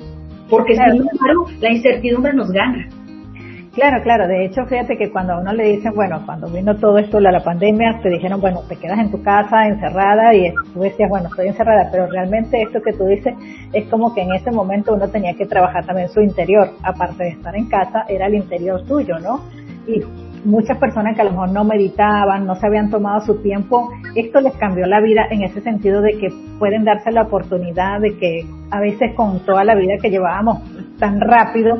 Porque 0.50 0.74
si 0.74 0.98
no, 0.98 1.46
la 1.60 1.72
incertidumbre 1.72 2.34
nos 2.34 2.50
gana. 2.50 2.88
Claro, 3.72 4.02
claro. 4.02 4.26
De 4.26 4.44
hecho, 4.44 4.66
fíjate 4.66 4.96
que 4.96 5.10
cuando 5.12 5.34
a 5.34 5.40
uno 5.40 5.52
le 5.52 5.64
dicen, 5.64 5.94
bueno, 5.94 6.20
cuando 6.26 6.48
vino 6.48 6.76
todo 6.76 6.98
esto, 6.98 7.20
la, 7.20 7.30
la 7.30 7.44
pandemia, 7.44 8.00
te 8.02 8.08
dijeron, 8.08 8.40
bueno, 8.40 8.62
te 8.68 8.74
quedas 8.74 8.98
en 8.98 9.12
tu 9.12 9.22
casa 9.22 9.68
encerrada 9.68 10.34
y 10.34 10.52
tú 10.74 10.80
decías, 10.80 11.08
bueno, 11.08 11.28
estoy 11.28 11.48
encerrada, 11.48 11.88
pero 11.92 12.08
realmente 12.08 12.60
esto 12.60 12.82
que 12.82 12.92
tú 12.92 13.06
dices 13.06 13.32
es 13.72 13.88
como 13.88 14.12
que 14.12 14.22
en 14.22 14.32
ese 14.32 14.50
momento 14.50 14.92
uno 14.94 15.08
tenía 15.08 15.34
que 15.34 15.46
trabajar 15.46 15.86
también 15.86 16.08
su 16.08 16.20
interior, 16.20 16.70
aparte 16.82 17.22
de 17.22 17.30
estar 17.30 17.54
en 17.54 17.66
casa, 17.66 18.04
era 18.08 18.26
el 18.26 18.34
interior 18.34 18.84
tuyo, 18.86 19.20
¿no? 19.20 19.44
Y 19.86 20.02
muchas 20.44 20.78
personas 20.78 21.14
que 21.14 21.20
a 21.20 21.24
lo 21.24 21.30
mejor 21.32 21.50
no 21.50 21.64
meditaban, 21.64 22.46
no 22.46 22.56
se 22.56 22.66
habían 22.66 22.90
tomado 22.90 23.20
su 23.20 23.40
tiempo, 23.40 23.90
esto 24.16 24.40
les 24.40 24.54
cambió 24.54 24.86
la 24.86 25.00
vida 25.00 25.26
en 25.30 25.42
ese 25.42 25.60
sentido 25.60 26.00
de 26.00 26.18
que 26.18 26.28
pueden 26.58 26.84
darse 26.84 27.12
la 27.12 27.22
oportunidad 27.22 28.00
de 28.00 28.16
que 28.16 28.46
a 28.70 28.80
veces 28.80 29.14
con 29.14 29.40
toda 29.44 29.64
la 29.64 29.74
vida 29.74 29.94
que 30.00 30.10
llevábamos 30.10 30.58
tan 30.98 31.20
rápido 31.20 31.78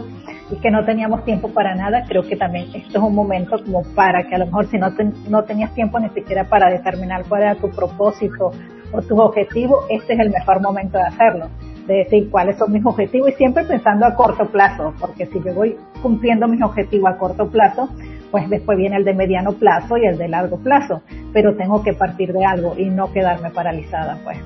y 0.51 0.57
que 0.57 0.71
no 0.71 0.85
teníamos 0.85 1.25
tiempo 1.25 1.49
para 1.49 1.75
nada, 1.75 2.05
creo 2.09 2.23
que 2.23 2.37
también 2.37 2.67
esto 2.75 2.99
es 2.99 3.05
un 3.05 3.15
momento 3.15 3.63
como 3.65 3.83
para 3.95 4.25
que 4.25 4.35
a 4.35 4.39
lo 4.39 4.47
mejor 4.47 4.67
si 4.67 4.79
no, 4.79 4.89
no 5.29 5.45
tenías 5.45 5.73
tiempo 5.75 5.99
ni 6.01 6.09
siquiera 6.11 6.45
para 6.45 6.71
determinar 6.71 7.25
cuál 7.29 7.43
era 7.43 7.55
tu 7.55 7.71
propósito 7.71 8.51
o 8.93 9.03
tus 9.03 9.19
objetivos, 9.19 9.85
este 9.89 10.15
es 10.15 10.21
el 10.21 10.31
mejor 10.31 10.61
momento 10.61 10.99
de 10.99 11.05
hacerlo 11.05 11.49
de 11.87 12.05
decir 12.05 12.31
cuáles 12.31 12.57
son 12.57 12.73
mis 12.73 12.85
objetivos 12.85 13.31
y 13.31 13.33
siempre 13.33 13.65
pensando 13.65 14.07
a 14.07 14.15
corto 14.15 14.47
plazo, 14.47 14.95
porque 15.01 15.27
si 15.27 15.43
yo 15.45 15.53
voy 15.55 15.77
cumpliendo 16.03 16.47
mis 16.47 16.63
objetivos 16.63 17.11
a 17.11 17.19
corto 17.19 17.51
plazo, 17.51 17.89
pues 18.31 18.49
después 18.49 18.79
viene 18.79 18.97
el 18.97 19.05
de 19.05 19.15
mediano 19.15 19.53
plazo 19.53 19.97
y 19.97 20.07
el 20.07 20.17
de 20.17 20.29
largo 20.29 20.59
plazo, 20.59 21.03
pero 21.33 21.57
tengo 21.57 21.83
que 21.83 21.93
partir 21.93 22.33
de 22.33 22.45
algo 22.45 22.75
y 22.79 22.87
no 22.87 23.13
quedarme 23.13 23.51
paralizada, 23.51 24.19
pues. 24.23 24.39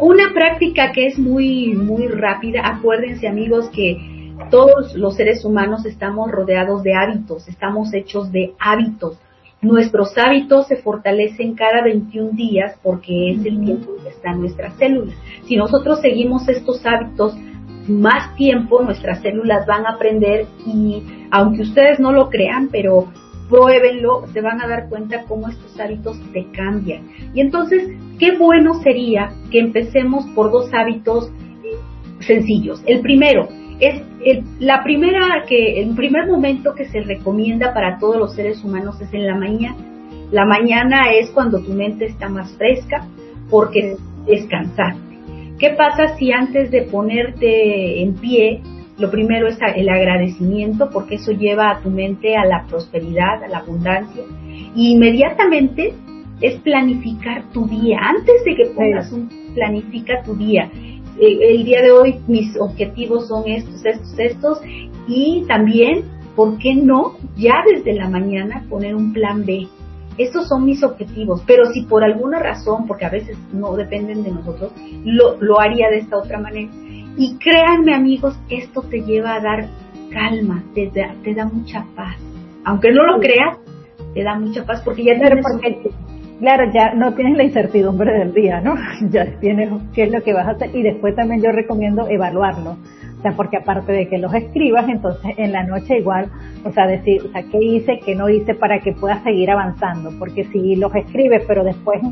Una 0.00 0.32
práctica 0.34 0.92
que 0.92 1.06
es 1.06 1.18
muy 1.18 1.74
muy 1.74 2.08
rápida, 2.08 2.62
acuérdense 2.64 3.28
amigos 3.28 3.70
que 3.70 3.96
todos 4.50 4.94
los 4.94 5.14
seres 5.14 5.44
humanos 5.44 5.84
estamos 5.86 6.30
rodeados 6.30 6.82
de 6.82 6.94
hábitos, 6.94 7.48
estamos 7.48 7.92
hechos 7.92 8.30
de 8.32 8.54
hábitos. 8.58 9.18
Nuestros 9.60 10.16
hábitos 10.18 10.66
se 10.66 10.76
fortalecen 10.76 11.54
cada 11.54 11.82
21 11.84 12.32
días 12.32 12.76
porque 12.82 13.30
es 13.30 13.44
el 13.46 13.64
tiempo 13.64 13.92
que 14.02 14.08
están 14.08 14.40
nuestras 14.40 14.74
células. 14.74 15.14
Si 15.46 15.56
nosotros 15.56 16.00
seguimos 16.00 16.48
estos 16.48 16.84
hábitos 16.84 17.36
más 17.86 18.34
tiempo, 18.36 18.82
nuestras 18.82 19.20
células 19.22 19.66
van 19.66 19.86
a 19.86 19.90
aprender 19.90 20.46
y 20.66 21.02
aunque 21.30 21.62
ustedes 21.62 22.00
no 22.00 22.12
lo 22.12 22.28
crean, 22.28 22.68
pero 22.70 23.06
pruébenlo, 23.48 24.26
se 24.32 24.40
van 24.40 24.60
a 24.62 24.66
dar 24.66 24.88
cuenta 24.88 25.24
cómo 25.28 25.48
estos 25.48 25.78
hábitos 25.78 26.18
te 26.32 26.50
cambian. 26.52 27.08
Y 27.34 27.40
entonces, 27.40 27.88
qué 28.18 28.36
bueno 28.36 28.74
sería 28.82 29.30
que 29.50 29.58
empecemos 29.58 30.24
por 30.34 30.50
dos 30.50 30.72
hábitos 30.72 31.30
sencillos. 32.20 32.82
El 32.86 33.00
primero, 33.00 33.48
es 33.82 34.00
el, 34.24 34.44
la 34.60 34.84
primera 34.84 35.44
que, 35.48 35.82
el 35.82 35.96
primer 35.96 36.28
momento 36.28 36.72
que 36.72 36.84
se 36.84 37.00
recomienda 37.00 37.74
para 37.74 37.98
todos 37.98 38.16
los 38.16 38.34
seres 38.34 38.62
humanos 38.62 39.00
es 39.00 39.12
en 39.12 39.26
la 39.26 39.34
mañana. 39.34 39.76
La 40.30 40.46
mañana 40.46 41.02
es 41.12 41.30
cuando 41.30 41.60
tu 41.60 41.72
mente 41.72 42.06
está 42.06 42.28
más 42.28 42.56
fresca 42.56 43.04
porque 43.50 43.96
descansar. 44.24 44.94
¿Qué 45.58 45.70
pasa 45.70 46.16
si 46.16 46.30
antes 46.30 46.70
de 46.70 46.82
ponerte 46.82 48.02
en 48.02 48.14
pie, 48.14 48.60
lo 48.98 49.10
primero 49.10 49.48
es 49.48 49.58
el 49.74 49.88
agradecimiento 49.88 50.88
porque 50.90 51.16
eso 51.16 51.32
lleva 51.32 51.72
a 51.72 51.80
tu 51.80 51.90
mente 51.90 52.36
a 52.36 52.44
la 52.44 52.64
prosperidad, 52.68 53.42
a 53.42 53.48
la 53.48 53.58
abundancia 53.58 54.22
y 54.76 54.92
inmediatamente 54.92 55.92
es 56.40 56.54
planificar 56.60 57.50
tu 57.52 57.66
día. 57.66 57.98
Antes 58.00 58.44
de 58.44 58.54
que 58.54 58.66
pongas 58.66 59.10
un 59.10 59.28
planifica 59.54 60.22
tu 60.22 60.36
día 60.36 60.70
el 61.22 61.64
día 61.64 61.82
de 61.82 61.92
hoy 61.92 62.20
mis 62.26 62.56
objetivos 62.58 63.28
son 63.28 63.48
estos, 63.48 63.84
estos, 63.84 64.18
estos, 64.18 64.60
y 65.06 65.44
también, 65.46 66.04
¿por 66.34 66.58
qué 66.58 66.74
no? 66.74 67.16
Ya 67.36 67.62
desde 67.72 67.94
la 67.94 68.08
mañana 68.08 68.64
poner 68.68 68.94
un 68.94 69.12
plan 69.12 69.44
B. 69.44 69.68
Estos 70.18 70.48
son 70.48 70.66
mis 70.66 70.82
objetivos, 70.82 71.42
pero 71.46 71.64
si 71.72 71.82
por 71.82 72.04
alguna 72.04 72.38
razón, 72.38 72.86
porque 72.86 73.06
a 73.06 73.10
veces 73.10 73.38
no 73.52 73.74
dependen 73.76 74.22
de 74.22 74.32
nosotros, 74.32 74.72
lo, 75.04 75.40
lo 75.40 75.60
haría 75.60 75.88
de 75.90 75.98
esta 75.98 76.18
otra 76.18 76.38
manera. 76.38 76.70
Y 77.16 77.36
créanme 77.36 77.94
amigos, 77.94 78.38
esto 78.48 78.82
te 78.82 79.02
lleva 79.02 79.34
a 79.34 79.40
dar 79.40 79.68
calma, 80.10 80.62
te 80.74 80.90
da, 80.94 81.14
te 81.22 81.34
da 81.34 81.46
mucha 81.46 81.86
paz. 81.96 82.16
Aunque 82.64 82.92
no 82.92 83.04
lo 83.04 83.20
creas, 83.20 83.58
te 84.14 84.22
da 84.22 84.38
mucha 84.38 84.64
paz 84.64 84.82
porque 84.84 85.04
ya 85.04 85.14
tienes 85.14 85.44
claro, 86.42 86.70
ya 86.72 86.92
no 86.92 87.14
tienes 87.14 87.36
la 87.36 87.44
incertidumbre 87.44 88.12
del 88.18 88.34
día, 88.34 88.60
¿no? 88.60 88.74
Ya 89.10 89.24
tienes 89.38 89.70
qué 89.94 90.04
es 90.04 90.12
lo 90.12 90.22
que 90.22 90.32
vas 90.34 90.48
a 90.48 90.50
hacer 90.50 90.74
y 90.74 90.82
después 90.82 91.14
también 91.14 91.40
yo 91.40 91.52
recomiendo 91.52 92.08
evaluarlo. 92.08 92.76
O 93.18 93.22
sea, 93.22 93.32
porque 93.36 93.58
aparte 93.58 93.92
de 93.92 94.08
que 94.08 94.18
los 94.18 94.34
escribas, 94.34 94.88
entonces 94.88 95.34
en 95.36 95.52
la 95.52 95.62
noche 95.62 95.98
igual, 95.98 96.28
o 96.64 96.72
sea, 96.72 96.88
decir, 96.88 97.22
o 97.24 97.30
sea, 97.30 97.44
qué 97.44 97.58
hice, 97.58 98.00
qué 98.04 98.16
no 98.16 98.28
hice 98.28 98.54
para 98.54 98.80
que 98.80 98.90
puedas 98.90 99.22
seguir 99.22 99.52
avanzando. 99.52 100.10
Porque 100.18 100.42
si 100.46 100.74
los 100.74 100.92
escribes, 100.96 101.44
pero 101.46 101.62
después 101.62 102.02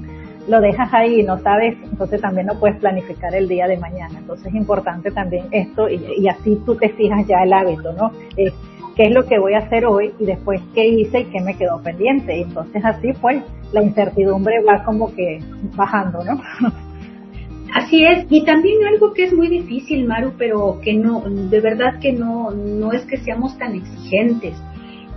lo 0.46 0.60
dejas 0.60 0.94
ahí 0.94 1.20
y 1.20 1.22
no 1.24 1.38
sabes, 1.38 1.76
entonces 1.82 2.20
también 2.20 2.46
no 2.46 2.60
puedes 2.60 2.76
planificar 2.76 3.34
el 3.34 3.48
día 3.48 3.66
de 3.66 3.78
mañana. 3.78 4.16
Entonces 4.16 4.46
es 4.46 4.54
importante 4.54 5.10
también 5.10 5.46
esto 5.50 5.88
y, 5.88 6.28
así 6.28 6.56
tú 6.64 6.76
te 6.76 6.90
fijas 6.90 7.26
ya 7.26 7.42
el 7.42 7.52
hábito, 7.52 7.92
¿no? 7.94 8.12
Qué 9.00 9.06
es 9.06 9.14
lo 9.14 9.24
que 9.24 9.38
voy 9.38 9.54
a 9.54 9.60
hacer 9.60 9.86
hoy 9.86 10.12
y 10.18 10.26
después 10.26 10.60
qué 10.74 10.86
hice 10.86 11.20
y 11.20 11.24
qué 11.24 11.40
me 11.40 11.56
quedó 11.56 11.80
pendiente. 11.82 12.36
Y 12.36 12.42
entonces 12.42 12.84
así 12.84 13.14
pues 13.18 13.42
la 13.72 13.82
incertidumbre 13.82 14.62
va 14.62 14.84
como 14.84 15.14
que 15.14 15.40
bajando, 15.74 16.22
¿no? 16.22 16.38
Así 17.72 18.02
es, 18.02 18.26
y 18.28 18.44
también 18.44 18.84
algo 18.84 19.14
que 19.14 19.24
es 19.24 19.32
muy 19.32 19.46
difícil, 19.46 20.04
Maru, 20.04 20.32
pero 20.36 20.80
que 20.82 20.92
no, 20.92 21.22
de 21.22 21.60
verdad 21.60 22.00
que 22.00 22.12
no, 22.12 22.50
no 22.50 22.92
es 22.92 23.02
que 23.06 23.16
seamos 23.18 23.56
tan 23.58 23.76
exigentes, 23.76 24.60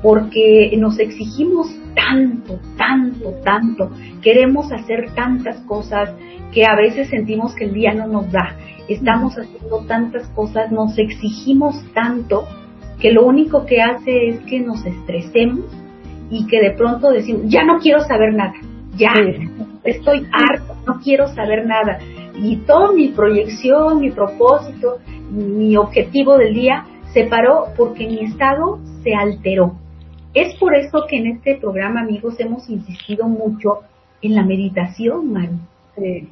porque 0.04 0.72
nos 0.78 1.00
exigimos 1.00 1.76
tanto, 1.96 2.60
tanto, 2.78 3.32
tanto, 3.44 3.92
queremos 4.22 4.72
hacer 4.72 5.16
tantas 5.16 5.58
cosas 5.62 6.12
que 6.54 6.64
a 6.64 6.76
veces 6.76 7.10
sentimos 7.10 7.56
que 7.56 7.64
el 7.64 7.74
día 7.74 7.92
no 7.96 8.06
nos 8.06 8.32
da, 8.32 8.56
estamos 8.88 9.36
haciendo 9.36 9.80
tantas 9.88 10.28
cosas, 10.36 10.72
nos 10.72 10.96
exigimos 11.00 11.84
tanto 11.96 12.46
que 13.04 13.12
lo 13.12 13.26
único 13.26 13.66
que 13.66 13.82
hace 13.82 14.30
es 14.30 14.40
que 14.46 14.62
nos 14.62 14.86
estresemos 14.86 15.66
y 16.30 16.48
que 16.48 16.62
de 16.62 16.72
pronto 16.72 17.12
decimos, 17.12 17.42
ya 17.48 17.66
no 17.66 17.80
quiero 17.80 18.00
saber 18.00 18.34
nada, 18.34 18.54
ya 18.96 19.12
estoy 19.84 20.26
harto, 20.32 20.74
no 20.88 21.02
quiero 21.04 21.28
saber 21.28 21.66
nada. 21.66 22.00
Y 22.42 22.56
toda 22.66 22.94
mi 22.94 23.10
proyección, 23.10 24.00
mi 24.00 24.10
propósito, 24.10 25.00
mi 25.30 25.76
objetivo 25.76 26.38
del 26.38 26.54
día 26.54 26.86
se 27.14 27.26
paró 27.26 27.66
porque 27.76 28.08
mi 28.08 28.20
estado 28.22 28.80
se 29.04 29.14
alteró. 29.14 29.76
Es 30.34 30.56
por 30.56 30.74
eso 30.74 31.04
que 31.10 31.18
en 31.18 31.28
este 31.28 31.58
programa, 31.58 32.00
amigos, 32.00 32.40
hemos 32.40 32.70
insistido 32.70 33.28
mucho 33.28 33.82
en 34.22 34.34
la 34.34 34.44
meditación, 34.44 35.34
Mari 35.34 36.30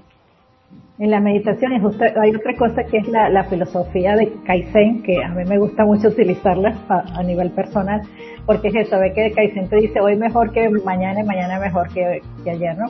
en 1.02 1.10
la 1.10 1.20
meditación 1.20 1.72
hay 1.74 2.36
otra 2.36 2.56
cosa 2.56 2.84
que 2.84 2.98
es 2.98 3.08
la, 3.08 3.44
filosofía 3.46 4.16
de 4.16 4.32
Kaizen, 4.46 5.02
que 5.02 5.24
a 5.24 5.30
mí 5.30 5.44
me 5.46 5.58
gusta 5.58 5.84
mucho 5.84 6.10
utilizarla 6.10 6.76
a, 6.90 7.24
nivel 7.24 7.50
personal, 7.50 8.02
porque 8.46 8.68
es 8.68 8.76
eso, 8.76 8.98
que 9.16 9.32
Kaizen 9.32 9.68
te 9.68 9.78
dice 9.78 10.00
hoy 10.00 10.16
mejor 10.16 10.52
que 10.52 10.70
mañana 10.70 11.22
y 11.22 11.24
mañana 11.24 11.60
mejor 11.60 11.92
que, 11.92 12.22
ayer, 12.48 12.78
¿no? 12.78 12.86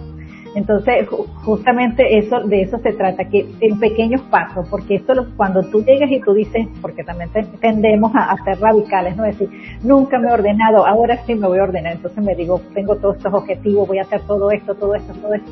Entonces, 0.56 1.08
justamente 1.08 2.18
eso, 2.18 2.42
de 2.42 2.64
eso 2.64 2.78
se 2.80 2.92
trata, 2.92 3.24
que 3.24 3.48
en 3.62 3.80
pequeños 3.80 4.20
pasos, 4.24 4.68
porque 4.68 4.96
esto 4.96 5.14
cuando 5.38 5.64
tú 5.64 5.82
llegas 5.82 6.12
y 6.12 6.20
tú 6.20 6.34
dices, 6.34 6.68
porque 6.82 7.06
también 7.06 7.30
tendemos 7.62 8.14
a, 8.14 8.34
a, 8.34 8.44
ser 8.44 8.60
radicales, 8.60 9.16
¿no? 9.16 9.24
Es 9.24 9.40
decir, 9.40 9.58
nunca 9.84 10.20
me 10.20 10.28
he 10.28 10.34
ordenado, 10.34 10.86
ahora 10.86 11.18
sí 11.26 11.34
me 11.36 11.48
voy 11.48 11.60
a 11.60 11.64
ordenar, 11.64 11.94
entonces 11.94 12.22
me 12.22 12.36
digo, 12.36 12.60
tengo 12.74 12.98
todos 12.98 13.16
estos 13.16 13.34
objetivos, 13.34 13.88
voy 13.88 14.00
a 14.00 14.02
hacer 14.02 14.20
todo 14.28 14.52
esto, 14.52 14.76
todo 14.76 14.96
esto, 14.96 15.14
todo 15.14 15.34
esto 15.34 15.50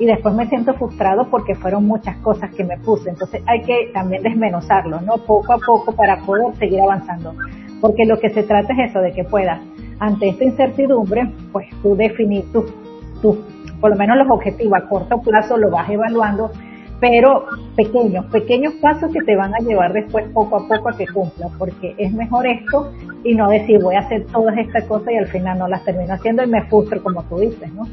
y 0.00 0.06
después 0.06 0.34
me 0.34 0.46
siento 0.46 0.72
frustrado 0.74 1.28
porque 1.30 1.54
fueron 1.54 1.86
muchas 1.86 2.16
cosas 2.16 2.50
que 2.54 2.64
me 2.64 2.78
puse. 2.78 3.10
Entonces 3.10 3.42
hay 3.46 3.60
que 3.60 3.90
también 3.92 4.22
desmenuzarlo, 4.22 4.98
¿no? 5.02 5.18
Poco 5.18 5.52
a 5.52 5.58
poco 5.58 5.92
para 5.92 6.16
poder 6.22 6.56
seguir 6.56 6.80
avanzando. 6.80 7.34
Porque 7.82 8.06
lo 8.06 8.18
que 8.18 8.30
se 8.30 8.42
trata 8.42 8.72
es 8.72 8.90
eso, 8.90 9.00
de 9.00 9.12
que 9.12 9.24
puedas, 9.24 9.60
ante 9.98 10.30
esta 10.30 10.44
incertidumbre, 10.44 11.30
pues 11.52 11.68
tú 11.82 11.94
definir 11.94 12.50
tus, 12.50 12.64
tu, 13.20 13.44
por 13.78 13.90
lo 13.90 13.96
menos 13.96 14.16
los 14.16 14.30
objetivos 14.30 14.78
a 14.78 14.88
corto 14.88 15.20
plazo, 15.20 15.58
lo 15.58 15.70
vas 15.70 15.90
evaluando, 15.90 16.50
pero 16.98 17.44
pequeños, 17.76 18.24
pequeños 18.26 18.72
pasos 18.80 19.12
que 19.12 19.20
te 19.20 19.36
van 19.36 19.54
a 19.54 19.58
llevar 19.58 19.92
después 19.92 20.24
poco 20.32 20.56
a 20.56 20.66
poco 20.66 20.88
a 20.88 20.96
que 20.96 21.06
cumplas, 21.08 21.50
porque 21.58 21.94
es 21.98 22.10
mejor 22.14 22.46
esto 22.46 22.90
y 23.22 23.34
no 23.34 23.50
decir 23.50 23.82
voy 23.82 23.96
a 23.96 24.00
hacer 24.00 24.24
todas 24.32 24.56
estas 24.56 24.84
cosas 24.84 25.12
y 25.12 25.16
al 25.16 25.26
final 25.26 25.58
no 25.58 25.68
las 25.68 25.84
termino 25.84 26.14
haciendo 26.14 26.42
y 26.42 26.46
me 26.46 26.62
frustro 26.64 27.02
como 27.02 27.22
tú 27.24 27.36
dices, 27.36 27.70
¿no? 27.74 27.86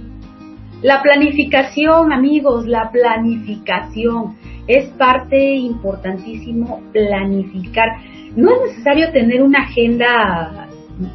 La 0.83 1.01
planificación, 1.01 2.13
amigos, 2.13 2.67
la 2.67 2.91
planificación 2.91 4.35
es 4.67 4.85
parte 4.89 5.55
importantísimo 5.55 6.81
planificar. 6.91 7.97
No 8.35 8.51
es 8.51 8.69
necesario 8.69 9.11
tener 9.11 9.41
una 9.41 9.63
agenda 9.63 10.67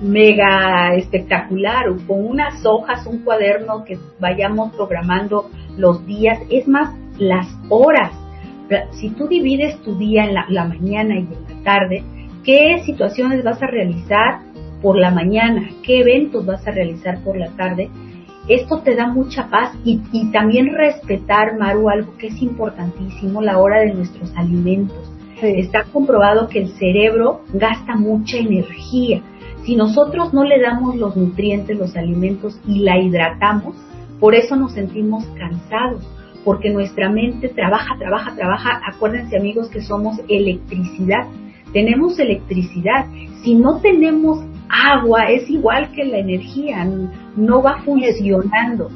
mega 0.02 0.94
espectacular 0.96 1.88
o 1.88 1.96
con 2.08 2.26
unas 2.26 2.66
hojas, 2.66 3.06
un 3.06 3.18
cuaderno 3.22 3.84
que 3.84 3.98
vayamos 4.18 4.74
programando 4.74 5.48
los 5.76 6.04
días, 6.06 6.40
es 6.50 6.66
más 6.66 6.92
las 7.18 7.46
horas. 7.68 8.10
Si 8.92 9.10
tú 9.10 9.28
divides 9.28 9.80
tu 9.82 9.96
día 9.96 10.24
en 10.24 10.34
la, 10.34 10.46
la 10.48 10.64
mañana 10.64 11.14
y 11.14 11.18
en 11.18 11.30
la 11.30 11.62
tarde, 11.62 12.02
¿qué 12.42 12.82
situaciones 12.84 13.44
vas 13.44 13.62
a 13.62 13.66
realizar 13.68 14.40
por 14.80 14.98
la 14.98 15.12
mañana? 15.12 15.68
¿Qué 15.84 16.00
eventos 16.00 16.44
vas 16.44 16.66
a 16.66 16.72
realizar 16.72 17.22
por 17.22 17.36
la 17.36 17.50
tarde? 17.50 17.90
Esto 18.48 18.78
te 18.78 18.94
da 18.96 19.06
mucha 19.06 19.48
paz 19.48 19.72
y, 19.84 20.00
también 20.32 20.74
respetar, 20.74 21.58
Maru, 21.58 21.88
algo 21.88 22.16
que 22.16 22.28
es 22.28 22.42
importantísimo, 22.42 23.40
la 23.40 23.58
hora 23.58 23.80
de 23.80 23.94
nuestros 23.94 24.34
alimentos. 24.36 25.10
Está 25.40 25.84
comprobado 25.84 26.48
que 26.48 26.60
el 26.60 26.68
cerebro 26.70 27.42
gasta 27.52 27.96
mucha 27.96 28.38
energía. 28.38 29.22
Si 29.64 29.76
nosotros 29.76 30.32
no 30.32 30.44
le 30.44 30.60
damos 30.60 30.96
los 30.96 31.16
nutrientes, 31.16 31.78
los 31.78 31.96
alimentos 31.96 32.58
y 32.66 32.80
la 32.80 32.98
hidratamos, 32.98 33.74
por 34.20 34.34
eso 34.34 34.54
nos 34.56 34.72
sentimos 34.72 35.24
cansados, 35.36 36.04
porque 36.44 36.70
nuestra 36.70 37.10
mente 37.10 37.48
trabaja, 37.48 37.96
trabaja, 37.98 38.34
trabaja. 38.34 38.80
Acuérdense 38.86 39.36
amigos 39.36 39.68
que 39.68 39.82
somos 39.82 40.20
electricidad. 40.28 41.26
Tenemos 41.72 42.18
electricidad. 42.18 43.06
Si 43.42 43.54
no 43.54 43.80
tenemos 43.80 44.44
agua, 44.72 45.24
es 45.26 45.48
igual 45.50 45.90
que 45.92 46.04
la 46.04 46.18
energía, 46.18 46.86
no 47.36 47.62
va 47.62 47.82
funcionando. 47.84 48.88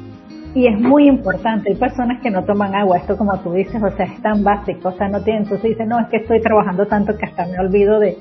Y 0.55 0.65
es 0.65 0.79
muy 0.79 1.07
importante, 1.07 1.69
hay 1.69 1.75
personas 1.75 2.19
que 2.23 2.31
no 2.31 2.43
toman 2.43 2.73
agua, 2.73 2.97
esto 2.97 3.15
como 3.15 3.37
tú 3.41 3.53
dices, 3.53 3.79
o 3.83 3.91
sea, 3.91 4.07
es 4.07 4.19
tan 4.23 4.43
básico, 4.43 4.89
o 4.89 4.91
sea, 4.93 5.07
no 5.07 5.21
tienen, 5.21 5.43
entonces 5.43 5.69
dicen, 5.69 5.89
no, 5.89 5.99
es 5.99 6.07
que 6.07 6.17
estoy 6.17 6.41
trabajando 6.41 6.87
tanto 6.87 7.15
que 7.15 7.25
hasta 7.25 7.45
me 7.45 7.59
olvido 7.59 7.99
de, 7.99 8.17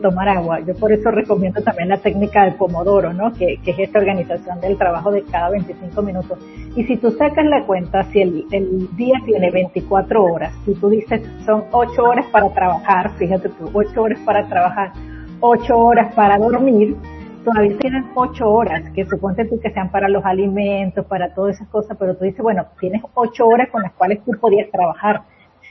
tomar 0.00 0.30
agua. 0.30 0.60
Yo 0.60 0.74
por 0.76 0.92
eso 0.92 1.10
recomiendo 1.10 1.60
también 1.60 1.90
la 1.90 1.98
técnica 1.98 2.44
del 2.44 2.54
pomodoro, 2.54 3.12
¿no? 3.12 3.34
Que, 3.34 3.58
es 3.66 3.78
esta 3.78 3.98
organización 3.98 4.60
del 4.60 4.78
trabajo 4.78 5.10
de 5.10 5.24
cada 5.24 5.50
25 5.50 6.00
minutos. 6.00 6.38
Y 6.74 6.84
si 6.84 6.96
tú 6.96 7.10
sacas 7.10 7.44
la 7.44 7.66
cuenta, 7.66 8.02
si 8.04 8.22
el, 8.22 8.46
el 8.50 8.88
día 8.96 9.16
tiene 9.26 9.50
24 9.50 10.24
horas, 10.24 10.54
si 10.64 10.72
tú 10.74 10.88
dices, 10.88 11.20
son 11.44 11.64
8 11.70 12.02
horas 12.02 12.26
para 12.32 12.48
trabajar, 12.54 13.10
fíjate 13.18 13.50
tú, 13.50 13.68
8 13.74 14.00
horas 14.00 14.20
para 14.24 14.46
trabajar, 14.48 14.92
8 15.40 15.76
horas 15.76 16.14
para 16.14 16.38
dormir, 16.38 16.96
todavía 17.44 17.76
tienes 17.78 18.04
ocho 18.14 18.50
horas, 18.50 18.82
que 18.94 19.04
suponte 19.04 19.44
tú 19.44 19.60
que 19.60 19.70
sean 19.70 19.90
para 19.90 20.08
los 20.08 20.24
alimentos, 20.24 21.04
para 21.06 21.34
todas 21.34 21.56
esas 21.56 21.68
cosas, 21.68 21.96
pero 21.98 22.16
tú 22.16 22.24
dices, 22.24 22.40
bueno, 22.40 22.64
tienes 22.80 23.02
ocho 23.14 23.46
horas 23.46 23.68
con 23.70 23.82
las 23.82 23.92
cuales 23.92 24.20
tú 24.24 24.32
podías 24.40 24.70
trabajar 24.70 25.22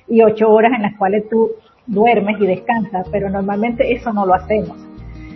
y 0.07 0.21
ocho 0.21 0.49
horas 0.49 0.71
en 0.75 0.83
las 0.83 0.95
cuales 0.95 1.27
tú 1.29 1.51
duermes 1.87 2.39
y 2.39 2.47
descansas, 2.47 3.07
pero 3.11 3.29
normalmente 3.29 3.91
eso 3.91 4.13
no 4.13 4.25
lo 4.25 4.35
hacemos. 4.35 4.77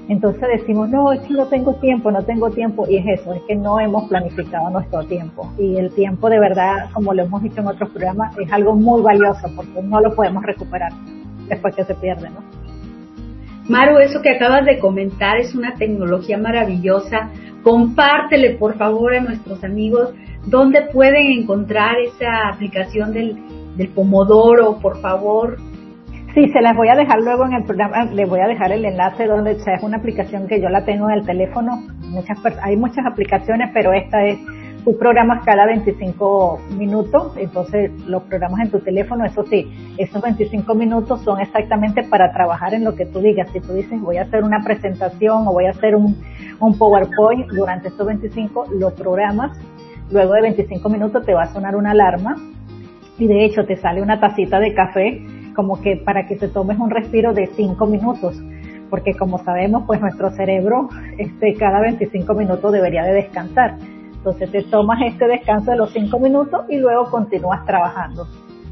Entonces 0.09 0.47
decimos, 0.47 0.87
no, 0.87 1.11
es 1.11 1.19
que 1.21 1.33
no 1.33 1.47
tengo 1.47 1.73
tiempo, 1.75 2.11
no 2.11 2.23
tengo 2.23 2.49
tiempo, 2.49 2.85
y 2.87 2.97
es 2.97 3.19
eso, 3.19 3.33
es 3.33 3.41
que 3.41 3.55
no 3.55 3.77
hemos 3.77 4.07
planificado 4.07 4.69
nuestro 4.69 5.03
tiempo. 5.03 5.51
Y 5.57 5.75
el 5.75 5.93
tiempo 5.93 6.29
de 6.29 6.39
verdad, 6.39 6.89
como 6.93 7.13
lo 7.13 7.23
hemos 7.23 7.43
dicho 7.43 7.59
en 7.59 7.67
otros 7.67 7.89
programas, 7.89 8.37
es 8.37 8.49
algo 8.51 8.73
muy 8.73 9.01
valioso 9.01 9.49
porque 9.53 9.81
no 9.81 9.99
lo 9.99 10.15
podemos 10.15 10.43
recuperar 10.43 10.93
después 11.49 11.75
que 11.75 11.83
se 11.83 11.95
pierde, 11.95 12.29
¿no? 12.29 12.66
Maru, 13.69 13.97
eso 13.99 14.21
que 14.21 14.31
acabas 14.31 14.65
de 14.65 14.79
comentar 14.79 15.37
es 15.37 15.53
una 15.53 15.75
tecnología 15.75 16.37
maravillosa. 16.37 17.29
Compártele, 17.63 18.51
por 18.51 18.77
favor, 18.77 19.15
a 19.15 19.21
nuestros 19.21 19.63
amigos 19.63 20.13
dónde 20.45 20.83
pueden 20.93 21.41
encontrar 21.41 21.97
esa 21.99 22.49
aplicación 22.53 23.13
del, 23.13 23.35
del 23.75 23.89
Pomodoro, 23.89 24.79
por 24.79 25.01
favor. 25.01 25.57
Sí, 26.33 26.47
se 26.49 26.61
las 26.61 26.77
voy 26.77 26.87
a 26.89 26.95
dejar 26.95 27.19
luego 27.21 27.45
en 27.45 27.53
el 27.53 27.63
programa, 27.63 28.05
les 28.05 28.29
voy 28.29 28.39
a 28.39 28.47
dejar 28.47 28.71
el 28.71 28.85
enlace 28.85 29.25
donde 29.25 29.53
o 29.53 29.59
sea, 29.59 29.75
es 29.75 29.83
una 29.83 29.97
aplicación 29.97 30.47
que 30.47 30.61
yo 30.61 30.69
la 30.69 30.85
tengo 30.85 31.09
en 31.09 31.15
el 31.19 31.25
teléfono. 31.25 31.83
Muchas 32.09 32.37
hay 32.61 32.77
muchas 32.77 33.05
aplicaciones, 33.05 33.71
pero 33.73 33.91
esta 33.91 34.23
es 34.23 34.37
tú 34.87 34.97
programas 34.97 35.43
cada 35.43 35.65
25 35.65 36.61
minutos, 36.77 37.33
entonces 37.35 37.91
los 38.07 38.23
programas 38.23 38.61
en 38.61 38.71
tu 38.71 38.79
teléfono, 38.79 39.25
eso 39.25 39.43
sí, 39.43 39.67
esos 39.97 40.21
25 40.21 40.75
minutos 40.75 41.21
son 41.23 41.41
exactamente 41.41 42.03
para 42.03 42.31
trabajar 42.31 42.73
en 42.73 42.85
lo 42.85 42.95
que 42.95 43.05
tú 43.05 43.19
digas. 43.19 43.49
Si 43.51 43.59
tú 43.59 43.73
dices 43.73 43.99
voy 43.99 44.15
a 44.15 44.21
hacer 44.21 44.45
una 44.45 44.63
presentación 44.63 45.45
o 45.45 45.51
voy 45.51 45.65
a 45.65 45.71
hacer 45.71 45.93
un, 45.93 46.15
un 46.61 46.77
PowerPoint 46.77 47.49
durante 47.49 47.89
estos 47.89 48.07
25, 48.07 48.67
lo 48.79 48.95
programas, 48.95 49.59
luego 50.09 50.31
de 50.31 50.43
25 50.43 50.87
minutos 50.87 51.25
te 51.25 51.33
va 51.33 51.41
a 51.43 51.47
sonar 51.47 51.75
una 51.75 51.91
alarma 51.91 52.37
y 53.19 53.27
de 53.27 53.43
hecho 53.43 53.65
te 53.65 53.75
sale 53.75 54.01
una 54.01 54.21
tacita 54.21 54.57
de 54.61 54.73
café 54.73 55.21
como 55.53 55.81
que 55.81 55.97
para 55.97 56.27
que 56.27 56.37
te 56.37 56.47
tomes 56.47 56.79
un 56.79 56.91
respiro 56.91 57.33
de 57.33 57.47
5 57.47 57.85
minutos 57.87 58.41
porque 58.89 59.15
como 59.15 59.37
sabemos, 59.39 59.83
pues 59.85 59.99
nuestro 59.99 60.29
cerebro 60.29 60.87
este, 61.17 61.55
cada 61.55 61.81
25 61.81 62.33
minutos 62.35 62.71
debería 62.71 63.03
de 63.03 63.15
descansar. 63.15 63.75
Entonces 64.17 64.51
te 64.51 64.63
tomas 64.63 65.01
este 65.01 65.27
descanso 65.27 65.71
de 65.71 65.77
los 65.77 65.91
5 65.91 66.19
minutos 66.19 66.65
y 66.69 66.77
luego 66.77 67.09
continúas 67.09 67.65
trabajando. 67.65 68.27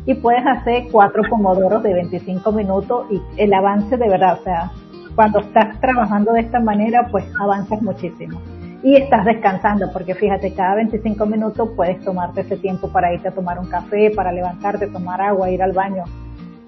Y 0.05 0.13
puedes 0.15 0.45
hacer 0.45 0.85
cuatro 0.91 1.23
pomodoros 1.29 1.81
de 1.81 1.93
25 1.93 2.51
minutos 2.51 3.07
y 3.09 3.21
el 3.37 3.53
avance 3.53 3.97
de 3.97 4.07
verdad, 4.07 4.37
o 4.39 4.43
sea, 4.43 4.71
cuando 5.15 5.39
estás 5.39 5.79
trabajando 5.79 6.33
de 6.33 6.41
esta 6.41 6.59
manera, 6.59 7.07
pues 7.09 7.25
avanzas 7.39 7.81
muchísimo. 7.81 8.39
Y 8.83 8.97
estás 8.97 9.25
descansando, 9.25 9.91
porque 9.91 10.13
fíjate, 10.13 10.53
cada 10.53 10.75
25 10.75 11.25
minutos 11.25 11.69
puedes 11.75 11.99
tomarte 12.01 12.41
ese 12.41 12.57
tiempo 12.57 12.89
para 12.89 13.11
irte 13.13 13.29
a 13.29 13.31
tomar 13.31 13.57
un 13.57 13.67
café, 13.67 14.11
para 14.15 14.31
levantarte, 14.31 14.87
tomar 14.87 15.21
agua, 15.21 15.49
ir 15.49 15.63
al 15.63 15.71
baño 15.71 16.03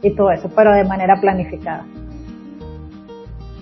y 0.01 0.09
todo 0.15 0.31
eso, 0.31 0.49
pero 0.55 0.71
de 0.71 0.83
manera 0.83 1.19
planificada. 1.21 1.85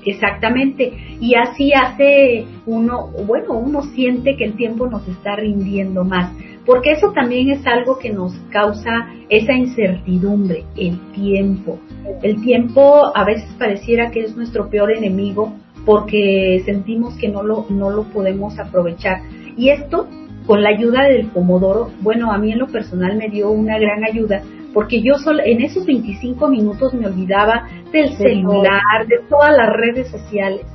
Exactamente. 0.05 0.93
Y 1.19 1.35
así 1.35 1.73
hace 1.73 2.45
uno, 2.65 3.07
bueno, 3.25 3.53
uno 3.53 3.81
siente 3.81 4.37
que 4.37 4.45
el 4.45 4.55
tiempo 4.55 4.87
nos 4.87 5.07
está 5.07 5.35
rindiendo 5.35 6.03
más. 6.03 6.31
Porque 6.65 6.93
eso 6.93 7.11
también 7.11 7.49
es 7.49 7.65
algo 7.67 7.99
que 7.99 8.11
nos 8.11 8.33
causa 8.49 9.07
esa 9.29 9.53
incertidumbre, 9.53 10.63
el 10.75 10.99
tiempo. 11.11 11.79
El 12.23 12.41
tiempo 12.41 13.15
a 13.15 13.23
veces 13.23 13.49
pareciera 13.59 14.09
que 14.09 14.21
es 14.21 14.35
nuestro 14.35 14.69
peor 14.69 14.91
enemigo 14.91 15.53
porque 15.85 16.63
sentimos 16.65 17.15
que 17.17 17.27
no 17.27 17.43
lo, 17.43 17.67
no 17.69 17.91
lo 17.91 18.03
podemos 18.05 18.57
aprovechar. 18.57 19.21
Y 19.55 19.69
esto, 19.69 20.07
con 20.47 20.63
la 20.63 20.69
ayuda 20.69 21.03
del 21.03 21.27
pomodoro, 21.27 21.91
bueno, 22.01 22.31
a 22.31 22.39
mí 22.39 22.51
en 22.51 22.59
lo 22.59 22.67
personal 22.67 23.15
me 23.15 23.29
dio 23.29 23.51
una 23.51 23.77
gran 23.77 24.03
ayuda 24.03 24.41
porque 24.75 25.01
yo 25.01 25.15
solo 25.15 25.41
en 25.43 25.61
esos 25.61 25.85
25 25.85 26.49
minutos 26.49 26.93
me 26.93 27.07
olvidaba 27.07 27.69
del 27.93 28.09
celular, 28.17 29.07
de 29.07 29.19
todas 29.29 29.55
las 29.55 29.73
redes 29.73 30.09
sociales. 30.09 30.65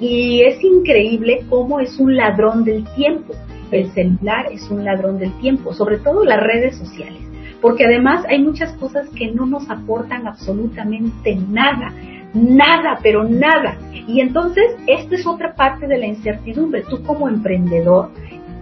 Y 0.00 0.40
es 0.40 0.64
increíble 0.64 1.44
cómo 1.50 1.78
es 1.78 2.00
un 2.00 2.16
ladrón 2.16 2.64
del 2.64 2.86
tiempo. 2.94 3.34
El 3.70 3.92
celular 3.92 4.46
es 4.50 4.68
un 4.70 4.82
ladrón 4.82 5.18
del 5.18 5.38
tiempo, 5.40 5.74
sobre 5.74 5.98
todo 5.98 6.24
las 6.24 6.40
redes 6.40 6.78
sociales, 6.78 7.20
porque 7.60 7.84
además 7.84 8.24
hay 8.30 8.42
muchas 8.42 8.72
cosas 8.78 9.06
que 9.10 9.30
no 9.30 9.44
nos 9.44 9.68
aportan 9.68 10.26
absolutamente 10.26 11.36
nada, 11.36 11.92
nada, 12.32 12.98
pero 13.02 13.24
nada. 13.24 13.76
Y 13.92 14.22
entonces, 14.22 14.74
esta 14.86 15.14
es 15.14 15.26
otra 15.26 15.54
parte 15.54 15.86
de 15.86 15.98
la 15.98 16.06
incertidumbre. 16.06 16.82
Tú 16.88 17.02
como 17.04 17.28
emprendedor, 17.28 18.08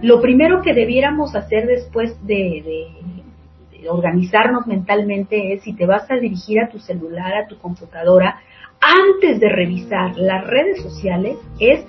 lo 0.01 0.21
primero 0.21 0.61
que 0.61 0.73
debiéramos 0.73 1.35
hacer 1.35 1.67
después 1.67 2.15
de 2.27 2.89
organizarnos 3.87 4.67
mentalmente 4.67 5.53
es 5.53 5.63
si 5.63 5.73
te 5.73 5.85
vas 5.85 6.09
a 6.09 6.15
dirigir 6.15 6.59
a 6.59 6.69
tu 6.69 6.79
celular, 6.79 7.33
a 7.33 7.47
tu 7.47 7.57
computadora, 7.57 8.39
antes 8.81 9.39
de 9.39 9.49
revisar 9.49 10.17
las 10.17 10.45
redes 10.47 10.81
sociales, 10.81 11.37
es 11.59 11.85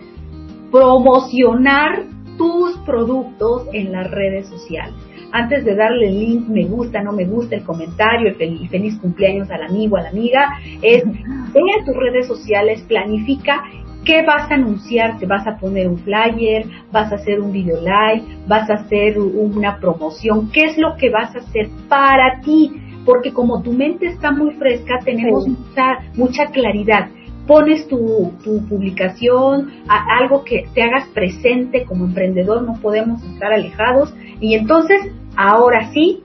promocionar 0.70 2.04
tus 2.36 2.76
productos 2.78 3.66
en 3.72 3.92
las 3.92 4.10
redes 4.10 4.48
sociales. 4.48 4.94
Antes 5.32 5.64
de 5.64 5.76
darle 5.76 6.08
el 6.08 6.18
link, 6.18 6.48
me 6.48 6.64
gusta, 6.64 7.02
no 7.02 7.12
me 7.12 7.24
gusta, 7.24 7.54
el 7.54 7.64
comentario, 7.64 8.28
el 8.28 8.34
feliz, 8.34 8.68
feliz 8.68 8.98
cumpleaños 8.98 9.48
al 9.50 9.62
amigo, 9.62 9.96
a 9.96 10.02
la 10.02 10.08
amiga, 10.08 10.58
es 10.82 11.04
ve 11.04 11.60
a 11.80 11.84
tus 11.84 11.96
redes 11.96 12.26
sociales, 12.26 12.82
planifica 12.88 13.62
¿Qué 14.04 14.22
vas 14.22 14.50
a 14.50 14.54
anunciar? 14.54 15.18
¿Te 15.18 15.26
vas 15.26 15.46
a 15.46 15.58
poner 15.58 15.86
un 15.86 15.98
flyer? 15.98 16.64
¿Vas 16.90 17.12
a 17.12 17.16
hacer 17.16 17.38
un 17.40 17.52
video 17.52 17.80
live? 17.80 18.24
¿Vas 18.46 18.70
a 18.70 18.74
hacer 18.74 19.18
una 19.18 19.78
promoción? 19.78 20.50
¿Qué 20.52 20.64
es 20.64 20.78
lo 20.78 20.96
que 20.96 21.10
vas 21.10 21.34
a 21.36 21.40
hacer 21.40 21.68
para 21.88 22.40
ti? 22.40 22.72
Porque 23.04 23.32
como 23.32 23.62
tu 23.62 23.72
mente 23.72 24.06
está 24.06 24.30
muy 24.30 24.54
fresca, 24.54 24.98
tenemos 25.04 25.46
mucha, 25.46 25.98
mucha 26.14 26.46
claridad. 26.46 27.08
Pones 27.46 27.88
tu, 27.88 28.32
tu 28.42 28.66
publicación, 28.68 29.70
algo 29.88 30.44
que 30.44 30.66
te 30.74 30.82
hagas 30.82 31.06
presente 31.08 31.84
como 31.84 32.06
emprendedor, 32.06 32.62
no 32.62 32.74
podemos 32.80 33.22
estar 33.22 33.52
alejados. 33.52 34.14
Y 34.40 34.54
entonces, 34.54 35.12
ahora 35.36 35.90
sí, 35.92 36.22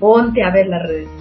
ponte 0.00 0.42
a 0.42 0.50
ver 0.50 0.68
las 0.68 0.82
redes 0.82 1.17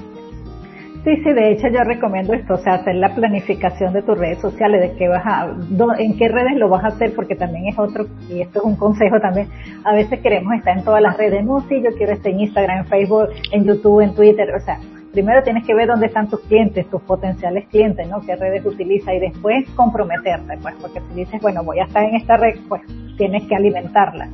Sí, 1.04 1.16
sí, 1.24 1.32
de 1.32 1.52
hecho 1.52 1.68
yo 1.70 1.84
recomiendo 1.84 2.34
esto, 2.34 2.56
o 2.56 2.58
sea, 2.58 2.74
hacer 2.76 2.96
la 2.96 3.16
planificación 3.16 3.94
de 3.94 4.02
tus 4.02 4.18
redes 4.18 4.40
sociales, 4.40 4.82
de 4.82 4.98
qué 4.98 5.08
vas 5.08 5.26
a, 5.26 5.56
en 6.00 6.18
qué 6.18 6.28
redes 6.28 6.58
lo 6.58 6.68
vas 6.68 6.84
a 6.84 6.88
hacer, 6.88 7.14
porque 7.16 7.36
también 7.36 7.68
es 7.68 7.80
otro, 7.80 8.08
y 8.30 8.42
esto 8.42 8.60
es 8.60 8.66
un 8.66 8.76
consejo 8.76 9.20
también, 9.22 9.48
a 9.86 9.94
veces 9.94 10.20
queremos 10.20 10.54
estar 10.56 10.78
en 10.78 10.84
todas 10.84 11.02
las 11.02 11.16
redes, 11.18 11.46
no, 11.46 11.62
sí, 11.70 11.82
yo 11.82 11.92
quiero 11.98 12.12
estar 12.12 12.32
en 12.32 12.42
Instagram, 12.42 12.80
en 12.80 12.86
Facebook, 12.88 13.30
en 13.54 13.64
YouTube, 13.64 14.02
en 14.02 14.16
Twitter, 14.16 14.54
o 14.54 14.60
sea, 14.60 14.80
primero 15.14 15.42
tienes 15.44 15.66
que 15.66 15.74
ver 15.74 15.88
dónde 15.88 16.08
están 16.08 16.30
tus 16.30 16.42
clientes, 16.42 16.86
tus 16.90 17.02
potenciales 17.04 17.68
clientes, 17.70 18.06
¿no? 18.10 18.20
Qué 18.22 18.36
redes 18.36 18.66
utiliza 18.66 19.14
y 19.14 19.20
después 19.20 19.70
comprometerte, 19.76 20.58
pues, 20.62 20.76
porque 20.82 21.00
si 21.10 21.20
dices, 21.22 21.42
bueno, 21.42 21.64
voy 21.64 21.80
a 21.80 21.86
estar 21.86 22.04
en 22.04 22.16
esta 22.16 22.36
red, 22.36 22.56
pues 22.68 22.82
tienes 23.18 23.44
que 23.48 23.56
alimentarla 23.56 24.28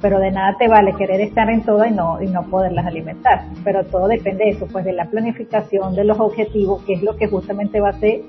pero 0.00 0.18
de 0.18 0.30
nada 0.30 0.56
te 0.58 0.68
vale 0.68 0.94
querer 0.94 1.20
estar 1.20 1.48
en 1.50 1.62
todas 1.62 1.90
y 1.90 1.94
no, 1.94 2.20
y 2.20 2.26
no 2.26 2.42
poderlas 2.44 2.86
alimentar. 2.86 3.44
Pero 3.64 3.84
todo 3.84 4.08
depende 4.08 4.44
de 4.44 4.50
eso, 4.50 4.66
pues 4.70 4.84
de 4.84 4.92
la 4.92 5.06
planificación, 5.06 5.94
de 5.94 6.04
los 6.04 6.18
objetivos, 6.20 6.82
que 6.84 6.94
es 6.94 7.02
lo 7.02 7.16
que 7.16 7.28
justamente 7.28 7.80
va 7.80 7.88
a 7.88 7.92
hacer, 7.92 8.22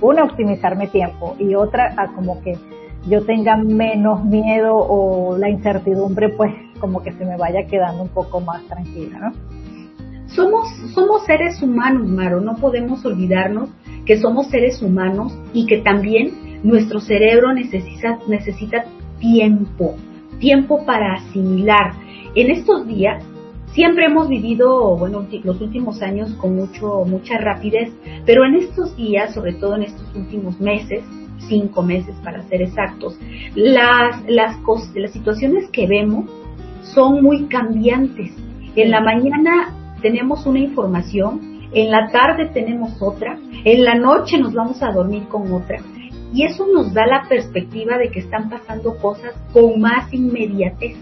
una, 0.00 0.24
optimizar 0.24 0.76
mi 0.76 0.88
tiempo 0.88 1.36
y 1.38 1.54
otra, 1.54 1.94
a 1.96 2.08
como 2.08 2.40
que 2.42 2.58
yo 3.06 3.24
tenga 3.24 3.56
menos 3.56 4.24
miedo 4.24 4.76
o 4.76 5.36
la 5.38 5.48
incertidumbre, 5.48 6.30
pues 6.30 6.52
como 6.80 7.02
que 7.02 7.12
se 7.12 7.24
me 7.24 7.36
vaya 7.36 7.66
quedando 7.66 8.02
un 8.02 8.08
poco 8.08 8.40
más 8.40 8.62
tranquila, 8.66 9.18
¿no? 9.18 9.32
Somos, 10.26 10.68
somos 10.94 11.24
seres 11.24 11.60
humanos, 11.62 12.08
Maro, 12.08 12.40
no 12.40 12.56
podemos 12.56 13.04
olvidarnos 13.04 13.68
que 14.06 14.18
somos 14.18 14.48
seres 14.48 14.80
humanos 14.80 15.36
y 15.52 15.66
que 15.66 15.78
también 15.78 16.60
nuestro 16.62 17.00
cerebro 17.00 17.52
necesita, 17.52 18.18
necesita 18.26 18.84
tiempo, 19.20 19.94
tiempo 20.38 20.84
para 20.84 21.14
asimilar. 21.14 21.92
En 22.34 22.50
estos 22.50 22.86
días 22.86 23.24
siempre 23.72 24.06
hemos 24.06 24.28
vivido, 24.28 24.96
bueno, 24.96 25.26
los 25.44 25.60
últimos 25.60 26.02
años 26.02 26.34
con 26.34 26.56
mucho, 26.56 27.04
mucha 27.06 27.38
rapidez, 27.38 27.92
pero 28.26 28.44
en 28.44 28.56
estos 28.56 28.96
días, 28.96 29.34
sobre 29.34 29.54
todo 29.54 29.76
en 29.76 29.82
estos 29.84 30.14
últimos 30.14 30.60
meses, 30.60 31.04
cinco 31.48 31.82
meses 31.82 32.14
para 32.22 32.42
ser 32.48 32.62
exactos, 32.62 33.18
las, 33.54 34.22
las, 34.28 34.56
las 34.94 35.12
situaciones 35.12 35.68
que 35.70 35.86
vemos 35.86 36.30
son 36.82 37.22
muy 37.22 37.46
cambiantes. 37.46 38.32
En 38.76 38.90
la 38.90 39.00
mañana 39.00 39.74
tenemos 40.00 40.46
una 40.46 40.60
información, 40.60 41.68
en 41.72 41.90
la 41.90 42.10
tarde 42.10 42.50
tenemos 42.52 43.00
otra, 43.00 43.38
en 43.64 43.84
la 43.84 43.94
noche 43.94 44.38
nos 44.38 44.52
vamos 44.52 44.82
a 44.82 44.92
dormir 44.92 45.24
con 45.28 45.50
otra. 45.52 45.78
Y 46.32 46.44
eso 46.44 46.66
nos 46.72 46.92
da 46.94 47.06
la 47.06 47.26
perspectiva 47.28 47.98
de 47.98 48.10
que 48.10 48.20
están 48.20 48.48
pasando 48.48 48.96
cosas 48.98 49.34
con 49.52 49.80
más 49.80 50.12
inmediatez. 50.12 50.96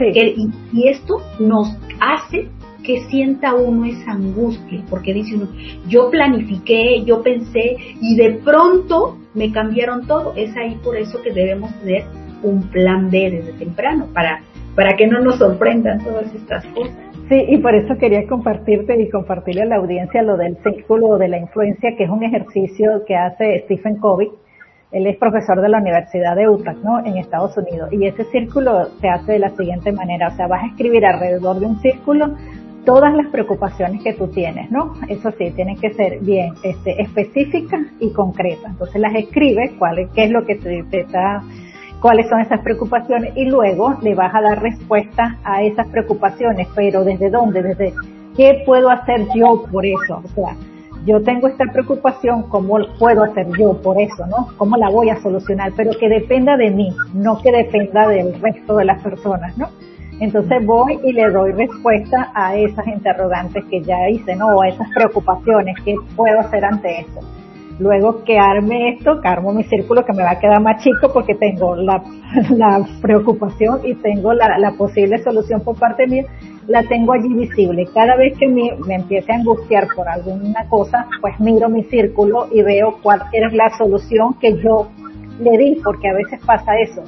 y, 0.00 0.50
y, 0.72 0.88
esto 0.88 1.22
nos 1.38 1.74
hace 2.00 2.48
que 2.84 3.00
sienta 3.08 3.54
uno 3.54 3.86
esa 3.86 4.12
angustia, 4.12 4.82
porque 4.90 5.12
dice 5.12 5.34
uno, 5.34 5.48
yo 5.88 6.10
planifiqué, 6.10 7.02
yo 7.04 7.22
pensé 7.22 7.76
y 8.00 8.16
de 8.16 8.34
pronto 8.44 9.18
me 9.34 9.50
cambiaron 9.50 10.06
todo. 10.06 10.34
Es 10.36 10.56
ahí 10.56 10.78
por 10.84 10.96
eso 10.96 11.20
que 11.22 11.32
debemos 11.32 11.74
tener 11.80 12.04
un 12.42 12.62
plan 12.70 13.10
B 13.10 13.30
desde 13.30 13.52
temprano, 13.54 14.06
para, 14.12 14.40
para 14.74 14.96
que 14.96 15.06
no 15.06 15.20
nos 15.20 15.38
sorprendan 15.38 16.02
todas 16.04 16.32
estas 16.34 16.64
cosas. 16.66 16.94
Sí, 17.28 17.44
y 17.48 17.58
por 17.58 17.74
eso 17.74 17.96
quería 17.98 18.24
compartirte 18.28 19.00
y 19.02 19.10
compartirle 19.10 19.62
a 19.62 19.66
la 19.66 19.76
audiencia 19.76 20.22
lo 20.22 20.36
del 20.36 20.56
círculo 20.62 21.18
de 21.18 21.26
la 21.26 21.38
influencia, 21.38 21.96
que 21.96 22.04
es 22.04 22.10
un 22.10 22.22
ejercicio 22.22 23.04
que 23.04 23.16
hace 23.16 23.64
Stephen 23.64 23.96
Covey. 23.96 24.30
Él 24.92 25.06
es 25.06 25.16
profesor 25.16 25.60
de 25.60 25.68
la 25.68 25.78
Universidad 25.78 26.36
de 26.36 26.48
Utah, 26.48 26.74
¿no? 26.82 27.04
En 27.04 27.18
Estados 27.18 27.56
Unidos. 27.56 27.92
Y 27.92 28.06
ese 28.06 28.24
círculo 28.24 28.88
se 29.00 29.08
hace 29.08 29.32
de 29.32 29.38
la 29.40 29.50
siguiente 29.50 29.92
manera. 29.92 30.28
O 30.28 30.36
sea, 30.36 30.46
vas 30.46 30.62
a 30.62 30.66
escribir 30.66 31.04
alrededor 31.04 31.58
de 31.58 31.66
un 31.66 31.80
círculo 31.80 32.34
todas 32.84 33.12
las 33.14 33.26
preocupaciones 33.26 34.02
que 34.02 34.12
tú 34.12 34.28
tienes, 34.28 34.70
¿no? 34.70 34.94
Eso 35.08 35.32
sí, 35.36 35.50
tienen 35.50 35.76
que 35.76 35.92
ser 35.94 36.20
bien 36.20 36.54
este, 36.62 37.02
específicas 37.02 37.80
y 37.98 38.12
concretas. 38.12 38.70
Entonces 38.70 39.00
las 39.00 39.14
escribes, 39.14 39.72
cuál, 39.78 40.08
qué 40.14 40.24
es 40.24 40.30
lo 40.30 40.46
que 40.46 40.54
te, 40.54 40.84
te 40.84 41.00
está 41.00 41.42
cuáles 42.00 42.28
son 42.28 42.40
esas 42.40 42.60
preocupaciones 42.60 43.32
y 43.36 43.46
luego 43.46 43.96
le 44.02 44.14
vas 44.14 44.34
a 44.34 44.40
dar 44.40 44.62
respuesta 44.62 45.38
a 45.42 45.62
esas 45.62 45.86
preocupaciones, 45.88 46.68
pero 46.74 47.04
desde 47.04 47.30
dónde, 47.30 47.62
desde 47.62 47.92
qué 48.36 48.62
puedo 48.64 48.90
hacer 48.90 49.26
yo 49.34 49.64
por 49.70 49.84
eso, 49.84 50.22
o 50.24 50.28
sea, 50.28 50.54
yo 51.06 51.22
tengo 51.22 51.46
esta 51.46 51.64
preocupación, 51.72 52.42
¿cómo 52.48 52.78
puedo 52.98 53.22
hacer 53.22 53.46
yo 53.56 53.80
por 53.80 54.00
eso, 54.00 54.26
no? 54.26 54.48
¿Cómo 54.56 54.76
la 54.76 54.90
voy 54.90 55.08
a 55.08 55.22
solucionar? 55.22 55.72
Pero 55.76 55.92
que 55.98 56.08
dependa 56.08 56.56
de 56.56 56.70
mí, 56.70 56.94
no 57.14 57.40
que 57.40 57.52
dependa 57.52 58.08
del 58.08 58.38
resto 58.40 58.76
de 58.76 58.84
las 58.86 59.00
personas, 59.02 59.56
¿no? 59.56 59.68
Entonces 60.18 60.66
voy 60.66 60.98
y 61.04 61.12
le 61.12 61.30
doy 61.30 61.52
respuesta 61.52 62.32
a 62.34 62.56
esas 62.56 62.86
interrogantes 62.88 63.64
que 63.66 63.82
ya 63.82 64.08
hice, 64.08 64.34
¿no? 64.34 64.48
O 64.48 64.62
a 64.62 64.68
esas 64.68 64.88
preocupaciones, 64.94 65.76
¿qué 65.84 65.94
puedo 66.16 66.40
hacer 66.40 66.64
ante 66.64 67.00
esto? 67.00 67.20
Luego 67.78 68.24
que 68.24 68.38
arme 68.38 68.94
esto, 68.94 69.20
que 69.20 69.28
armo 69.28 69.52
mi 69.52 69.62
círculo 69.64 70.04
que 70.04 70.14
me 70.14 70.22
va 70.22 70.30
a 70.30 70.38
quedar 70.38 70.62
más 70.62 70.82
chico 70.82 71.12
porque 71.12 71.34
tengo 71.34 71.76
la, 71.76 72.02
preocupación 73.02 73.80
y 73.84 73.94
tengo 73.96 74.32
la, 74.32 74.72
posible 74.78 75.18
solución 75.18 75.60
por 75.60 75.78
parte 75.78 76.06
mía, 76.06 76.24
la 76.66 76.82
tengo 76.84 77.12
allí 77.12 77.32
visible. 77.34 77.86
Cada 77.92 78.16
vez 78.16 78.36
que 78.38 78.48
me, 78.48 78.72
me 78.86 78.94
empiece 78.94 79.30
a 79.30 79.36
angustiar 79.36 79.88
por 79.94 80.08
alguna 80.08 80.66
cosa, 80.70 81.06
pues 81.20 81.38
miro 81.38 81.68
mi 81.68 81.84
círculo 81.84 82.48
y 82.50 82.62
veo 82.62 82.98
cuál 83.02 83.22
es 83.32 83.52
la 83.52 83.68
solución 83.76 84.34
que 84.40 84.56
yo 84.56 84.88
le 85.40 85.58
di, 85.58 85.80
porque 85.84 86.08
a 86.08 86.14
veces 86.14 86.40
pasa 86.46 86.72
eso. 86.78 87.02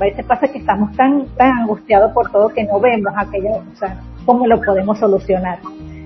A 0.00 0.04
veces 0.04 0.26
pasa 0.26 0.48
que 0.48 0.58
estamos 0.58 0.94
tan, 0.96 1.26
tan 1.36 1.52
angustiados 1.60 2.12
por 2.12 2.30
todo 2.30 2.48
que 2.48 2.64
no 2.64 2.78
vemos 2.78 3.12
aquello, 3.16 3.62
o 3.72 3.76
sea, 3.76 4.00
cómo 4.26 4.46
lo 4.46 4.60
podemos 4.60 4.98
solucionar. 4.98 5.60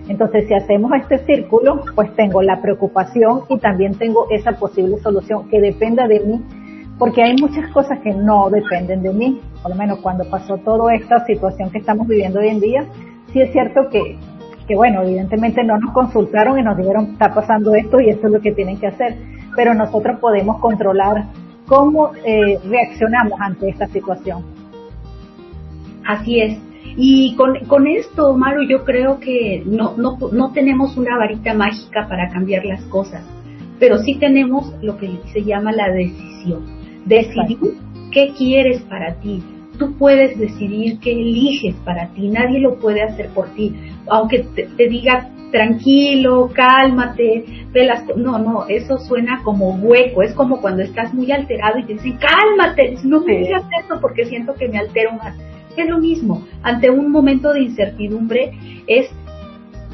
Entonces, 0.09 0.49
si 0.49 0.55
hacemos 0.55 0.91
este 0.95 1.19
círculo, 1.27 1.83
pues 1.95 2.15
tengo 2.17 2.43
la 2.43 2.61
preocupación 2.63 3.43
y 3.49 3.59
también 3.59 3.95
tengo 3.95 4.27
esa 4.31 4.53
posible 4.53 4.97
solución 4.99 5.49
que 5.49 5.61
dependa 5.61 6.09
de 6.09 6.21
mí, 6.21 6.43
porque 6.99 7.23
hay 7.23 7.37
muchas 7.41 7.71
cosas 7.73 7.99
que 8.01 8.13
no 8.13 8.49
dependen 8.49 9.03
de 9.03 9.13
mí. 9.13 9.41
Por 9.63 9.73
lo 9.73 9.77
menos 9.77 9.99
cuando 10.01 10.25
pasó 10.31 10.57
toda 10.59 10.95
esta 10.95 11.25
situación 11.27 11.71
que 11.71 11.79
estamos 11.79 12.09
viviendo 12.09 12.41
hoy 12.41 12.49
en 12.49 12.61
día, 12.61 12.85
sí 13.33 13.41
es 13.41 13.53
cierto 13.53 13.89
que, 13.91 14.17
que 14.67 14.75
bueno, 14.75 15.03
evidentemente 15.03 15.63
no 15.63 15.79
nos 15.79 15.93
consultaron 15.93 16.59
y 16.59 16.63
nos 16.63 16.77
dijeron, 16.79 17.11
está 17.13 17.35
pasando 17.35 17.75
esto 17.75 18.01
y 18.01 18.09
esto 18.09 18.29
es 18.29 18.33
lo 18.33 18.41
que 18.41 18.53
tienen 18.53 18.79
que 18.79 18.87
hacer, 18.87 19.17
pero 19.55 19.75
nosotros 19.75 20.19
podemos 20.21 20.59
controlar 20.59 21.27
cómo 21.67 22.13
eh, 22.25 22.59
reaccionamos 22.67 23.39
ante 23.41 23.69
esta 23.69 23.87
situación. 23.89 24.43
Así 26.07 26.41
es. 26.41 26.68
Y 26.97 27.35
con, 27.37 27.59
con 27.67 27.87
esto, 27.87 28.37
Maru, 28.37 28.65
yo 28.69 28.85
creo 28.85 29.21
que 29.21 29.63
no, 29.67 29.97
no, 29.97 30.19
no 30.33 30.53
tenemos 30.53 30.97
una 30.97 31.17
varita 31.17 31.55
mágica 31.55 32.07
para 32.09 32.29
cambiar 32.29 32.65
las 32.65 32.83
cosas, 32.85 33.25
pero 33.79 33.99
sí 33.99 34.17
tenemos 34.19 34.73
lo 34.83 34.97
que 34.99 35.11
se 35.33 35.45
llama 35.45 35.73
la 35.73 35.91
decisión. 35.91 36.65
Decidir 37.07 37.59
qué 38.13 38.33
quieres 38.37 38.83
para 38.83 39.15
ti. 39.21 39.43
Tú 39.79 39.97
puedes 39.97 40.37
decidir 40.39 40.99
qué 40.99 41.13
eliges 41.13 41.77
para 41.85 42.09
ti, 42.09 42.29
nadie 42.29 42.59
lo 42.59 42.81
puede 42.81 43.03
hacer 43.03 43.29
por 43.29 43.49
ti. 43.55 43.75
Aunque 44.09 44.41
te, 44.41 44.89
diga 44.89 45.31
tranquilo, 45.53 46.51
cálmate, 46.53 47.45
ve 47.73 47.87
las 47.87 48.05
no, 48.17 48.39
no, 48.39 48.67
eso 48.67 48.99
suena 48.99 49.41
como 49.45 49.71
hueco, 49.77 50.23
es 50.23 50.35
como 50.35 50.61
cuando 50.61 50.83
estás 50.83 51.15
muy 51.15 51.31
alterado 51.31 51.79
y 51.79 51.85
te 51.85 51.93
dicen, 51.93 52.19
cálmate, 52.19 52.97
no 53.05 53.21
me 53.21 53.39
digas 53.39 53.63
eso 53.85 54.01
porque 54.01 54.25
siento 54.25 54.55
que 54.55 54.69
me 54.69 54.79
altero 54.79 55.13
más 55.13 55.37
es 55.77 55.89
lo 55.89 55.99
mismo, 55.99 56.47
ante 56.63 56.91
un 56.91 57.11
momento 57.11 57.53
de 57.53 57.63
incertidumbre 57.63 58.53
es 58.87 59.11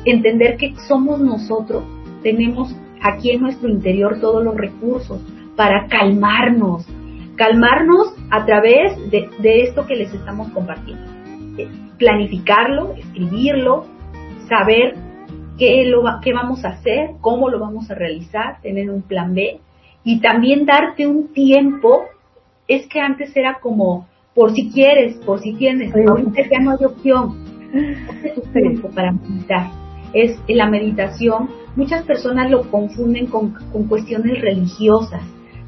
entender 0.04 0.56
que 0.56 0.74
somos 0.88 1.20
nosotros, 1.20 1.84
tenemos 2.22 2.74
aquí 3.02 3.30
en 3.30 3.42
nuestro 3.42 3.68
interior 3.68 4.18
todos 4.20 4.42
los 4.42 4.56
recursos 4.56 5.20
para 5.56 5.86
calmarnos, 5.88 6.86
calmarnos 7.36 8.14
a 8.30 8.44
través 8.44 9.10
de, 9.10 9.28
esto 9.62 9.86
que 9.86 9.96
les 9.96 10.12
estamos 10.12 10.48
compartiendo. 10.52 11.04
Eh, 11.58 11.68
planificarlo, 11.98 12.94
escribirlo, 12.94 13.86
saber 14.48 14.96
qué, 15.58 15.84
lo, 15.84 16.02
qué 16.22 16.32
vamos 16.32 16.64
a 16.64 16.70
hacer, 16.70 17.10
cómo 17.20 17.48
lo 17.48 17.60
vamos 17.60 17.90
a 17.90 17.94
realizar, 17.94 18.60
tener 18.62 18.90
un 18.90 19.02
plan 19.02 19.34
B 19.34 19.60
y 20.02 20.20
también 20.20 20.66
darte 20.66 21.06
un 21.06 21.32
tiempo. 21.32 22.04
Es 22.66 22.86
que 22.86 23.00
antes 23.00 23.36
era 23.36 23.58
como 23.60 24.08
por 24.34 24.52
si 24.52 24.70
quieres, 24.70 25.16
por 25.24 25.40
si 25.40 25.54
tienes, 25.54 25.94
ahorita 25.94 26.42
ya 26.50 26.58
no 26.60 26.72
hay 26.72 26.84
opción. 26.84 27.44
es 28.24 28.34
tu 28.34 28.40
tiempo 28.52 28.90
para 28.90 29.12
meditar. 29.12 29.70
Es 30.12 30.38
la 30.48 30.68
meditación, 30.68 31.48
muchas 31.76 32.02
personas 32.04 32.50
lo 32.50 32.62
confunden 32.70 33.26
con, 33.26 33.52
con 33.72 33.88
cuestiones 33.88 34.40
religiosas, 34.40 35.22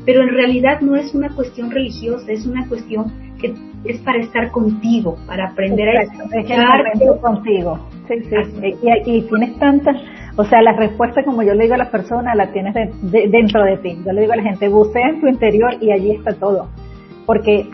pero 0.04 0.22
en 0.22 0.28
realidad 0.28 0.80
no 0.80 0.94
es 0.94 1.14
una 1.14 1.30
cuestión 1.30 1.70
religiosa, 1.70 2.30
es 2.30 2.46
una 2.46 2.66
cuestión 2.68 3.12
que 3.40 3.54
es 3.84 4.00
para 4.00 4.18
estar 4.20 4.50
contigo, 4.52 5.16
para 5.26 5.48
aprender 5.48 5.88
a 5.88 6.02
estar 6.02 7.20
contigo. 7.20 7.88
Sí, 8.08 8.14
sí. 8.22 8.74
Y, 8.82 9.16
y, 9.16 9.22
tienes 9.22 9.58
tantas, 9.58 9.96
o 10.36 10.44
sea, 10.44 10.62
la 10.62 10.76
respuesta, 10.76 11.24
como 11.24 11.42
yo 11.42 11.54
le 11.54 11.64
digo 11.64 11.74
a 11.74 11.78
las 11.78 11.90
personas, 11.90 12.36
la 12.36 12.52
tienes 12.52 12.74
dentro 13.02 13.64
de 13.64 13.78
ti. 13.78 13.98
Yo 14.06 14.12
le 14.12 14.22
digo 14.22 14.32
a 14.32 14.36
la 14.36 14.42
gente, 14.44 14.68
bucea 14.68 15.08
en 15.08 15.20
tu 15.20 15.26
interior 15.26 15.74
y 15.80 15.90
allí 15.90 16.12
está 16.12 16.32
todo 16.34 16.68
porque 17.26 17.68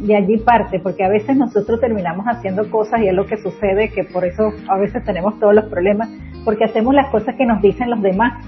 de 0.00 0.16
allí 0.16 0.36
parte, 0.36 0.78
porque 0.78 1.02
a 1.02 1.08
veces 1.08 1.36
nosotros 1.36 1.80
terminamos 1.80 2.26
haciendo 2.26 2.70
cosas 2.70 3.00
y 3.00 3.08
es 3.08 3.14
lo 3.14 3.26
que 3.26 3.38
sucede, 3.38 3.90
que 3.90 4.04
por 4.04 4.24
eso 4.24 4.52
a 4.68 4.76
veces 4.76 5.02
tenemos 5.04 5.40
todos 5.40 5.54
los 5.54 5.64
problemas, 5.64 6.10
porque 6.44 6.64
hacemos 6.64 6.94
las 6.94 7.08
cosas 7.08 7.34
que 7.36 7.46
nos 7.46 7.62
dicen 7.62 7.90
los 7.90 8.02
demás. 8.02 8.44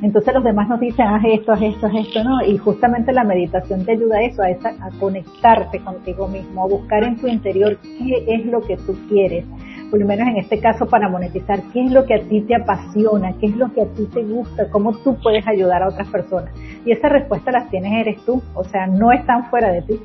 Entonces 0.00 0.34
los 0.34 0.42
demás 0.42 0.68
nos 0.68 0.80
dicen, 0.80 1.06
haz 1.06 1.22
esto, 1.24 1.52
haz 1.52 1.62
esto, 1.62 1.86
haz 1.86 1.94
esto, 1.94 2.24
¿no? 2.24 2.44
Y 2.44 2.58
justamente 2.58 3.12
la 3.12 3.22
meditación 3.22 3.84
te 3.84 3.92
ayuda 3.92 4.16
a 4.16 4.22
eso, 4.22 4.42
a, 4.42 4.50
esa, 4.50 4.70
a 4.70 4.90
conectarte 4.98 5.78
contigo 5.78 6.26
mismo, 6.26 6.64
a 6.64 6.66
buscar 6.66 7.04
en 7.04 7.16
tu 7.16 7.28
interior 7.28 7.78
qué 7.82 8.24
es 8.26 8.46
lo 8.46 8.62
que 8.62 8.76
tú 8.78 8.96
quieres, 9.08 9.44
por 9.92 10.00
lo 10.00 10.06
menos 10.06 10.26
en 10.26 10.38
este 10.38 10.58
caso 10.58 10.86
para 10.86 11.10
monetizar, 11.10 11.60
qué 11.70 11.84
es 11.84 11.92
lo 11.92 12.06
que 12.06 12.14
a 12.14 12.22
ti 12.22 12.40
te 12.40 12.54
apasiona, 12.54 13.34
qué 13.38 13.48
es 13.48 13.56
lo 13.56 13.70
que 13.74 13.82
a 13.82 13.86
ti 13.88 14.06
te 14.10 14.22
gusta, 14.22 14.70
cómo 14.70 14.96
tú 14.96 15.18
puedes 15.22 15.46
ayudar 15.46 15.82
a 15.82 15.88
otras 15.88 16.08
personas. 16.08 16.50
Y 16.86 16.92
esa 16.92 17.10
respuesta 17.10 17.52
las 17.52 17.68
tienes 17.68 17.92
eres 18.00 18.24
tú, 18.24 18.42
o 18.54 18.64
sea, 18.64 18.86
no 18.86 19.12
están 19.12 19.50
fuera 19.50 19.70
de 19.70 19.82
ti. 19.82 20.00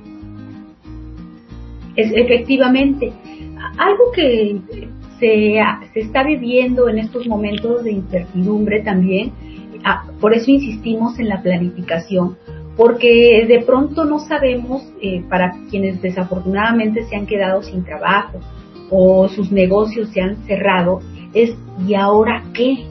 Es, 1.96 2.12
efectivamente, 2.14 3.14
algo 3.78 4.12
que 4.14 4.60
se, 5.22 5.62
se 5.94 6.00
está 6.02 6.22
viviendo 6.22 6.90
en 6.90 6.98
estos 6.98 7.26
momentos 7.26 7.86
de 7.86 7.94
incertidumbre 7.94 8.82
también, 8.82 9.32
ah, 9.86 10.04
por 10.20 10.34
eso 10.34 10.52
insistimos 10.52 11.18
en 11.18 11.30
la 11.30 11.42
planificación, 11.42 12.36
porque 12.76 13.46
de 13.48 13.62
pronto 13.62 14.04
no 14.04 14.20
sabemos, 14.20 14.84
eh, 15.02 15.24
para 15.30 15.54
quienes 15.70 16.02
desafortunadamente 16.02 17.06
se 17.06 17.16
han 17.16 17.26
quedado 17.26 17.64
sin 17.64 17.86
trabajo, 17.86 18.42
o 18.90 19.28
sus 19.28 19.52
negocios 19.52 20.10
se 20.10 20.22
han 20.22 20.38
cerrado, 20.46 21.00
es 21.34 21.56
¿y 21.86 21.94
ahora 21.94 22.44
qué? 22.54 22.86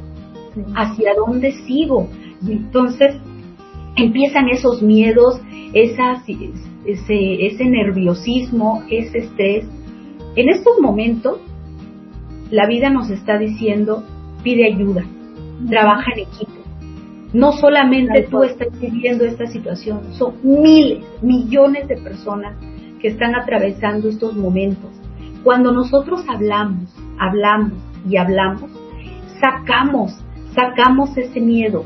¿Hacia 0.75 1.15
dónde 1.15 1.53
sigo? 1.67 2.09
Y 2.47 2.53
entonces 2.53 3.17
empiezan 3.97 4.49
esos 4.49 4.83
miedos, 4.83 5.41
esas, 5.73 6.23
ese, 6.85 7.47
ese 7.47 7.65
nerviosismo, 7.65 8.83
ese 8.91 9.19
estrés. 9.19 9.65
En 10.37 10.49
estos 10.49 10.79
momentos, 10.81 11.39
la 12.51 12.67
vida 12.67 12.91
nos 12.91 13.11
está 13.11 13.39
diciendo, 13.39 14.05
pide 14.43 14.67
ayuda, 14.67 15.05
trabaja 15.69 16.13
en 16.15 16.21
equipo. 16.21 16.53
No 17.33 17.53
solamente 17.53 18.29
tú 18.31 18.45
estás 18.45 18.69
viviendo 18.81 19.25
esta 19.25 19.47
situación, 19.47 20.15
son 20.15 20.35
miles, 20.43 21.05
millones 21.23 21.89
de 21.89 21.97
personas 21.97 22.57
que 23.01 23.09
están 23.09 23.35
atravesando 23.35 24.09
estos 24.09 24.37
momentos. 24.37 24.91
Cuando 25.47 25.71
nosotros 25.71 26.25
hablamos, 26.27 26.93
hablamos 27.21 27.75
y 28.11 28.17
hablamos, 28.17 28.69
sacamos, 29.41 30.21
sacamos 30.57 31.17
ese 31.17 31.41
miedo. 31.41 31.85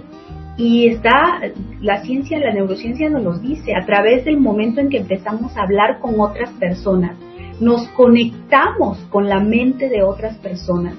Y 0.56 0.88
está, 0.88 1.42
la 1.82 2.00
ciencia, 2.00 2.38
la 2.38 2.54
neurociencia 2.54 3.10
nos 3.10 3.22
lo 3.22 3.38
dice, 3.38 3.74
a 3.74 3.84
través 3.84 4.24
del 4.24 4.40
momento 4.40 4.80
en 4.80 4.88
que 4.88 4.96
empezamos 4.96 5.54
a 5.58 5.64
hablar 5.64 5.98
con 6.00 6.18
otras 6.18 6.48
personas, 6.52 7.18
nos 7.60 7.86
conectamos 7.88 8.96
con 9.10 9.28
la 9.28 9.40
mente 9.40 9.90
de 9.90 10.04
otras 10.04 10.38
personas. 10.38 10.94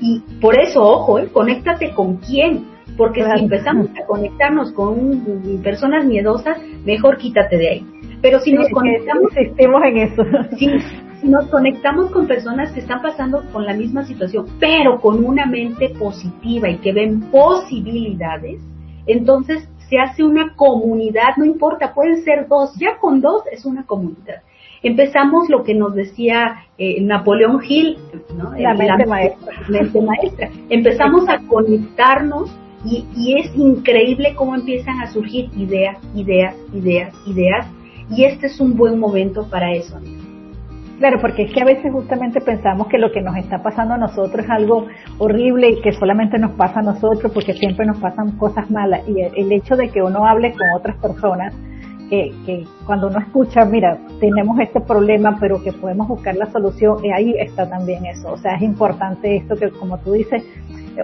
Y 0.00 0.20
por 0.40 0.58
eso, 0.58 0.82
ojo, 0.82 1.18
¿eh? 1.18 1.28
conéctate 1.30 1.92
con 1.92 2.16
quién, 2.16 2.64
porque 2.96 3.22
si 3.22 3.42
empezamos 3.42 3.88
a 4.02 4.06
conectarnos 4.06 4.72
con 4.72 5.22
personas 5.62 6.06
miedosas, 6.06 6.56
mejor 6.86 7.18
quítate 7.18 7.58
de 7.58 7.68
ahí. 7.68 7.86
Pero 8.22 8.40
si 8.40 8.54
nos 8.54 8.70
conectamos, 8.70 9.32
en 9.36 9.98
eso. 9.98 10.22
si 10.56 10.66
nos 11.22 11.46
conectamos 11.48 12.10
con 12.10 12.26
personas 12.26 12.72
que 12.72 12.80
están 12.80 13.02
pasando 13.02 13.44
con 13.52 13.64
la 13.66 13.74
misma 13.74 14.04
situación, 14.04 14.46
pero 14.58 15.00
con 15.00 15.24
una 15.24 15.46
mente 15.46 15.90
positiva 15.90 16.68
y 16.68 16.78
que 16.78 16.92
ven 16.92 17.20
posibilidades, 17.30 18.60
entonces 19.06 19.68
se 19.88 19.98
hace 19.98 20.22
una 20.22 20.54
comunidad, 20.54 21.36
no 21.36 21.44
importa, 21.44 21.92
pueden 21.92 22.22
ser 22.22 22.46
dos, 22.48 22.74
ya 22.78 22.96
con 22.98 23.20
dos 23.20 23.42
es 23.50 23.64
una 23.64 23.84
comunidad. 23.84 24.42
Empezamos 24.82 25.48
lo 25.50 25.62
que 25.62 25.74
nos 25.74 25.94
decía 25.94 26.64
eh, 26.78 27.02
Napoleón 27.02 27.60
Hill, 27.68 27.98
la, 28.56 28.72
mente, 28.72 29.04
maestra. 29.04 29.52
mente 29.68 30.00
maestra. 30.00 30.48
Empezamos 30.70 31.28
a 31.28 31.38
conectarnos 31.46 32.50
y, 32.84 33.04
y 33.14 33.38
es 33.38 33.54
increíble 33.54 34.34
cómo 34.34 34.54
empiezan 34.54 35.00
a 35.00 35.10
surgir 35.12 35.50
ideas, 35.54 35.98
ideas, 36.14 36.54
ideas, 36.72 37.14
ideas. 37.26 37.66
Y 38.10 38.24
este 38.24 38.46
es 38.46 38.58
un 38.58 38.74
buen 38.74 38.98
momento 38.98 39.46
para 39.50 39.74
eso. 39.74 40.00
Claro, 41.00 41.18
porque 41.18 41.44
es 41.44 41.52
que 41.54 41.62
a 41.62 41.64
veces 41.64 41.90
justamente 41.90 42.42
pensamos 42.42 42.86
que 42.88 42.98
lo 42.98 43.10
que 43.10 43.22
nos 43.22 43.34
está 43.38 43.62
pasando 43.62 43.94
a 43.94 43.96
nosotros 43.96 44.44
es 44.44 44.50
algo 44.50 44.86
horrible 45.16 45.70
y 45.70 45.80
que 45.80 45.92
solamente 45.92 46.38
nos 46.38 46.50
pasa 46.52 46.80
a 46.80 46.82
nosotros 46.82 47.32
porque 47.32 47.54
siempre 47.54 47.86
nos 47.86 47.96
pasan 47.96 48.36
cosas 48.36 48.70
malas. 48.70 49.08
Y 49.08 49.22
el, 49.22 49.50
hecho 49.50 49.76
de 49.76 49.88
que 49.88 50.02
uno 50.02 50.26
hable 50.26 50.52
con 50.52 50.66
otras 50.76 50.98
personas, 50.98 51.54
que, 52.10 52.66
cuando 52.84 53.06
uno 53.06 53.18
escucha, 53.18 53.64
mira, 53.64 53.96
tenemos 54.20 54.60
este 54.60 54.78
problema, 54.82 55.38
pero 55.40 55.62
que 55.62 55.72
podemos 55.72 56.06
buscar 56.06 56.36
la 56.36 56.50
solución, 56.50 57.02
y 57.02 57.10
ahí 57.12 57.34
está 57.38 57.66
también 57.66 58.04
eso. 58.04 58.32
O 58.32 58.36
sea, 58.36 58.56
es 58.56 58.62
importante 58.62 59.36
esto 59.36 59.56
que, 59.56 59.70
como 59.70 59.96
tú 60.00 60.12
dices, 60.12 60.44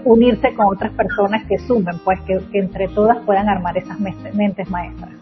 unirse 0.04 0.52
con 0.52 0.66
otras 0.66 0.92
personas 0.92 1.42
que 1.46 1.56
sumen, 1.56 1.96
pues 2.04 2.20
que, 2.26 2.38
que 2.52 2.59
entre 2.59 2.88
todas 2.88 3.16
puedan 3.24 3.48
armar 3.48 3.78
esas 3.78 3.98
mentes 3.98 4.68
maestras. 4.68 5.14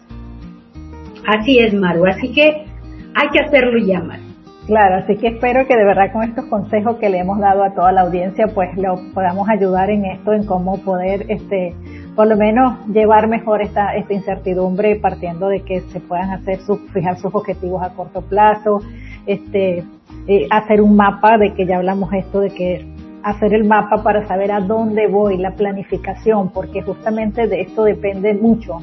Así 1.25 1.59
es, 1.59 1.73
Maru. 1.73 2.07
Así 2.07 2.33
que 2.33 2.65
hay 3.13 3.29
que 3.29 3.39
hacerlo 3.39 3.77
ya, 3.77 4.01
Maru. 4.01 4.24
Claro, 4.67 4.95
así 4.95 5.15
que 5.17 5.27
espero 5.27 5.67
que 5.67 5.75
de 5.75 5.85
verdad 5.85 6.11
con 6.11 6.23
estos 6.23 6.45
consejos 6.45 6.95
que 6.97 7.09
le 7.09 7.19
hemos 7.19 7.37
dado 7.39 7.63
a 7.63 7.75
toda 7.75 7.91
la 7.91 8.01
audiencia, 8.01 8.47
pues 8.47 8.75
lo 8.75 8.95
podamos 9.13 9.47
ayudar 9.47 9.91
en 9.91 10.05
esto, 10.05 10.33
en 10.33 10.43
cómo 10.43 10.79
poder, 10.79 11.27
este, 11.29 11.75
por 12.15 12.25
lo 12.25 12.35
menos 12.35 12.83
llevar 12.87 13.27
mejor 13.27 13.61
esta, 13.61 13.95
esta 13.95 14.13
incertidumbre 14.13 14.95
partiendo 14.95 15.49
de 15.49 15.61
que 15.61 15.81
se 15.81 15.99
puedan 15.99 16.31
hacer 16.31 16.61
sus, 16.61 16.79
fijar 16.91 17.17
sus 17.17 17.33
objetivos 17.35 17.83
a 17.83 17.93
corto 17.93 18.21
plazo, 18.21 18.81
este, 19.27 19.83
eh, 20.27 20.47
hacer 20.49 20.81
un 20.81 20.95
mapa 20.95 21.37
de 21.37 21.53
que 21.53 21.67
ya 21.67 21.77
hablamos 21.77 22.11
esto 22.13 22.39
de 22.39 22.49
que 22.49 22.87
hacer 23.21 23.53
el 23.53 23.65
mapa 23.65 24.01
para 24.01 24.27
saber 24.27 24.51
a 24.51 24.61
dónde 24.61 25.05
voy, 25.05 25.37
la 25.37 25.51
planificación, 25.51 26.49
porque 26.49 26.81
justamente 26.81 27.47
de 27.47 27.61
esto 27.61 27.83
depende 27.83 28.33
mucho 28.33 28.79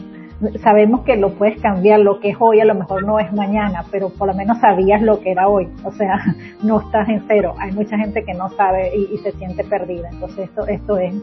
sabemos 0.63 1.03
que 1.03 1.17
lo 1.17 1.31
puedes 1.31 1.61
cambiar, 1.61 2.01
lo 2.01 2.21
que 2.21 2.31
es 2.31 2.37
hoy 2.39 2.61
a 2.61 2.65
lo 2.65 2.75
mejor 2.75 3.05
no 3.05 3.19
es 3.19 3.33
mañana, 3.33 3.85
pero 3.91 4.09
por 4.11 4.29
lo 4.29 4.35
menos 4.35 4.59
sabías 4.59 5.03
lo 5.03 5.21
que 5.21 5.33
era 5.33 5.49
hoy, 5.49 5.69
o 5.85 5.93
sea, 5.93 6.21
no 6.63 6.81
estás 6.81 7.09
en 7.09 7.23
cero, 7.29 7.55
hay 7.59 7.73
mucha 7.73 7.97
gente 7.97 8.25
que 8.25 8.35
no 8.35 8.51
sabe 8.51 8.95
y, 8.97 9.19
se 9.19 9.33
siente 9.33 9.65
perdida, 9.65 10.09
entonces 10.11 10.49
esto, 10.49 10.67
esto 10.67 10.99
es, 10.99 11.15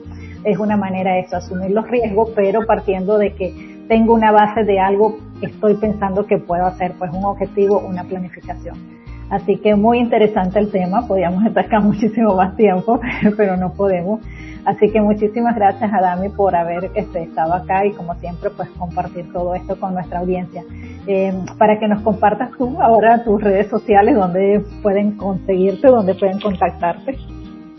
es 0.43 0.57
una 0.57 0.77
manera 0.77 1.13
de 1.13 1.21
eso, 1.21 1.37
asumir 1.37 1.71
los 1.71 1.87
riesgos, 1.87 2.31
pero 2.35 2.65
partiendo 2.65 3.17
de 3.17 3.33
que 3.33 3.85
tengo 3.87 4.13
una 4.13 4.31
base 4.31 4.63
de 4.63 4.79
algo 4.79 5.17
que 5.39 5.47
estoy 5.47 5.75
pensando 5.75 6.25
que 6.25 6.37
puedo 6.37 6.65
hacer, 6.65 6.93
pues 6.97 7.11
un 7.13 7.25
objetivo, 7.25 7.79
una 7.79 8.03
planificación. 8.03 8.98
Así 9.29 9.57
que 9.57 9.75
muy 9.75 9.99
interesante 9.99 10.59
el 10.59 10.71
tema, 10.71 11.07
podríamos 11.07 11.45
estar 11.45 11.65
acá 11.65 11.79
muchísimo 11.81 12.35
más 12.35 12.55
tiempo, 12.55 12.99
pero 13.37 13.57
no 13.57 13.73
podemos. 13.73 14.21
Así 14.65 14.91
que 14.91 15.01
muchísimas 15.01 15.55
gracias 15.55 15.91
a 15.93 16.01
Dami 16.01 16.29
por 16.29 16.55
haber 16.55 16.91
este, 16.93 17.23
estado 17.23 17.53
acá 17.53 17.85
y 17.85 17.91
como 17.93 18.13
siempre 18.15 18.49
pues 18.49 18.69
compartir 18.77 19.31
todo 19.31 19.55
esto 19.55 19.79
con 19.79 19.93
nuestra 19.93 20.19
audiencia. 20.19 20.63
Eh, 21.07 21.33
para 21.57 21.79
que 21.79 21.87
nos 21.87 22.01
compartas 22.01 22.51
tú 22.57 22.79
ahora 22.81 23.23
tus 23.23 23.41
redes 23.41 23.67
sociales 23.67 24.15
donde 24.15 24.63
pueden 24.83 25.15
conseguirte, 25.15 25.87
donde 25.87 26.13
pueden 26.13 26.39
contactarte. 26.39 27.17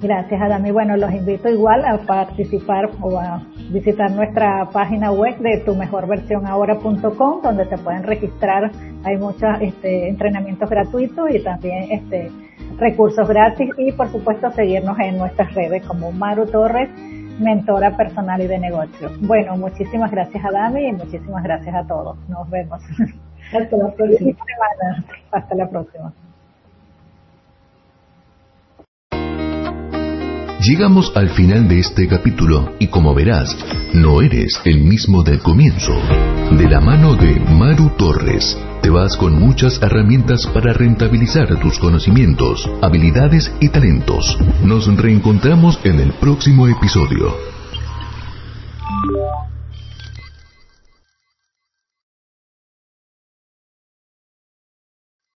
Gracias, 0.02 0.42
Adam. 0.42 0.66
Y 0.66 0.72
bueno, 0.72 0.96
los 0.96 1.12
invito 1.12 1.48
igual 1.48 1.84
a 1.84 1.98
participar 1.98 2.90
o 3.00 3.20
a 3.20 3.40
visitar 3.70 4.10
nuestra 4.10 4.68
página 4.72 5.12
web 5.12 5.38
de 5.38 5.58
tu 5.58 5.76
mejor 5.76 6.08
versión 6.08 6.44
ahora.com, 6.44 7.40
donde 7.40 7.66
se 7.66 7.78
pueden 7.78 8.02
registrar. 8.02 8.72
Hay 9.04 9.16
muchos 9.16 9.48
este, 9.60 10.08
entrenamientos 10.08 10.68
gratuitos 10.68 11.30
y 11.30 11.38
también 11.44 11.92
este, 11.92 12.32
recursos 12.78 13.28
gratis. 13.28 13.70
Y 13.78 13.92
por 13.92 14.10
supuesto, 14.10 14.50
seguirnos 14.50 14.98
en 14.98 15.18
nuestras 15.18 15.54
redes 15.54 15.86
como 15.86 16.10
Maru 16.10 16.46
Torres, 16.46 16.90
mentora 17.38 17.96
personal 17.96 18.42
y 18.42 18.48
de 18.48 18.58
negocios. 18.58 19.12
Bueno, 19.20 19.56
muchísimas 19.56 20.10
gracias, 20.10 20.44
Adami, 20.44 20.88
y 20.88 20.92
muchísimas 20.92 21.44
gracias 21.44 21.76
a 21.76 21.86
todos. 21.86 22.18
Nos 22.28 22.50
vemos. 22.50 22.82
Hasta 23.50 23.76
la 23.76 23.92
próxima. 23.92 24.32
Hasta 25.30 25.54
la 25.54 25.68
próxima. 25.68 26.12
Llegamos 30.62 31.10
al 31.16 31.28
final 31.30 31.66
de 31.66 31.80
este 31.80 32.06
capítulo 32.06 32.74
y 32.78 32.86
como 32.86 33.14
verás, 33.16 33.56
no 33.94 34.22
eres 34.22 34.60
el 34.64 34.78
mismo 34.78 35.24
del 35.24 35.40
comienzo. 35.40 35.92
De 36.52 36.68
la 36.68 36.80
mano 36.80 37.16
de 37.16 37.40
Maru 37.40 37.90
Torres, 37.96 38.56
te 38.80 38.88
vas 38.88 39.16
con 39.16 39.40
muchas 39.40 39.82
herramientas 39.82 40.46
para 40.46 40.72
rentabilizar 40.72 41.58
tus 41.58 41.80
conocimientos, 41.80 42.70
habilidades 42.80 43.52
y 43.58 43.70
talentos. 43.70 44.38
Nos 44.62 44.86
reencontramos 44.96 45.80
en 45.84 45.98
el 45.98 46.12
próximo 46.12 46.68
episodio. 46.68 47.34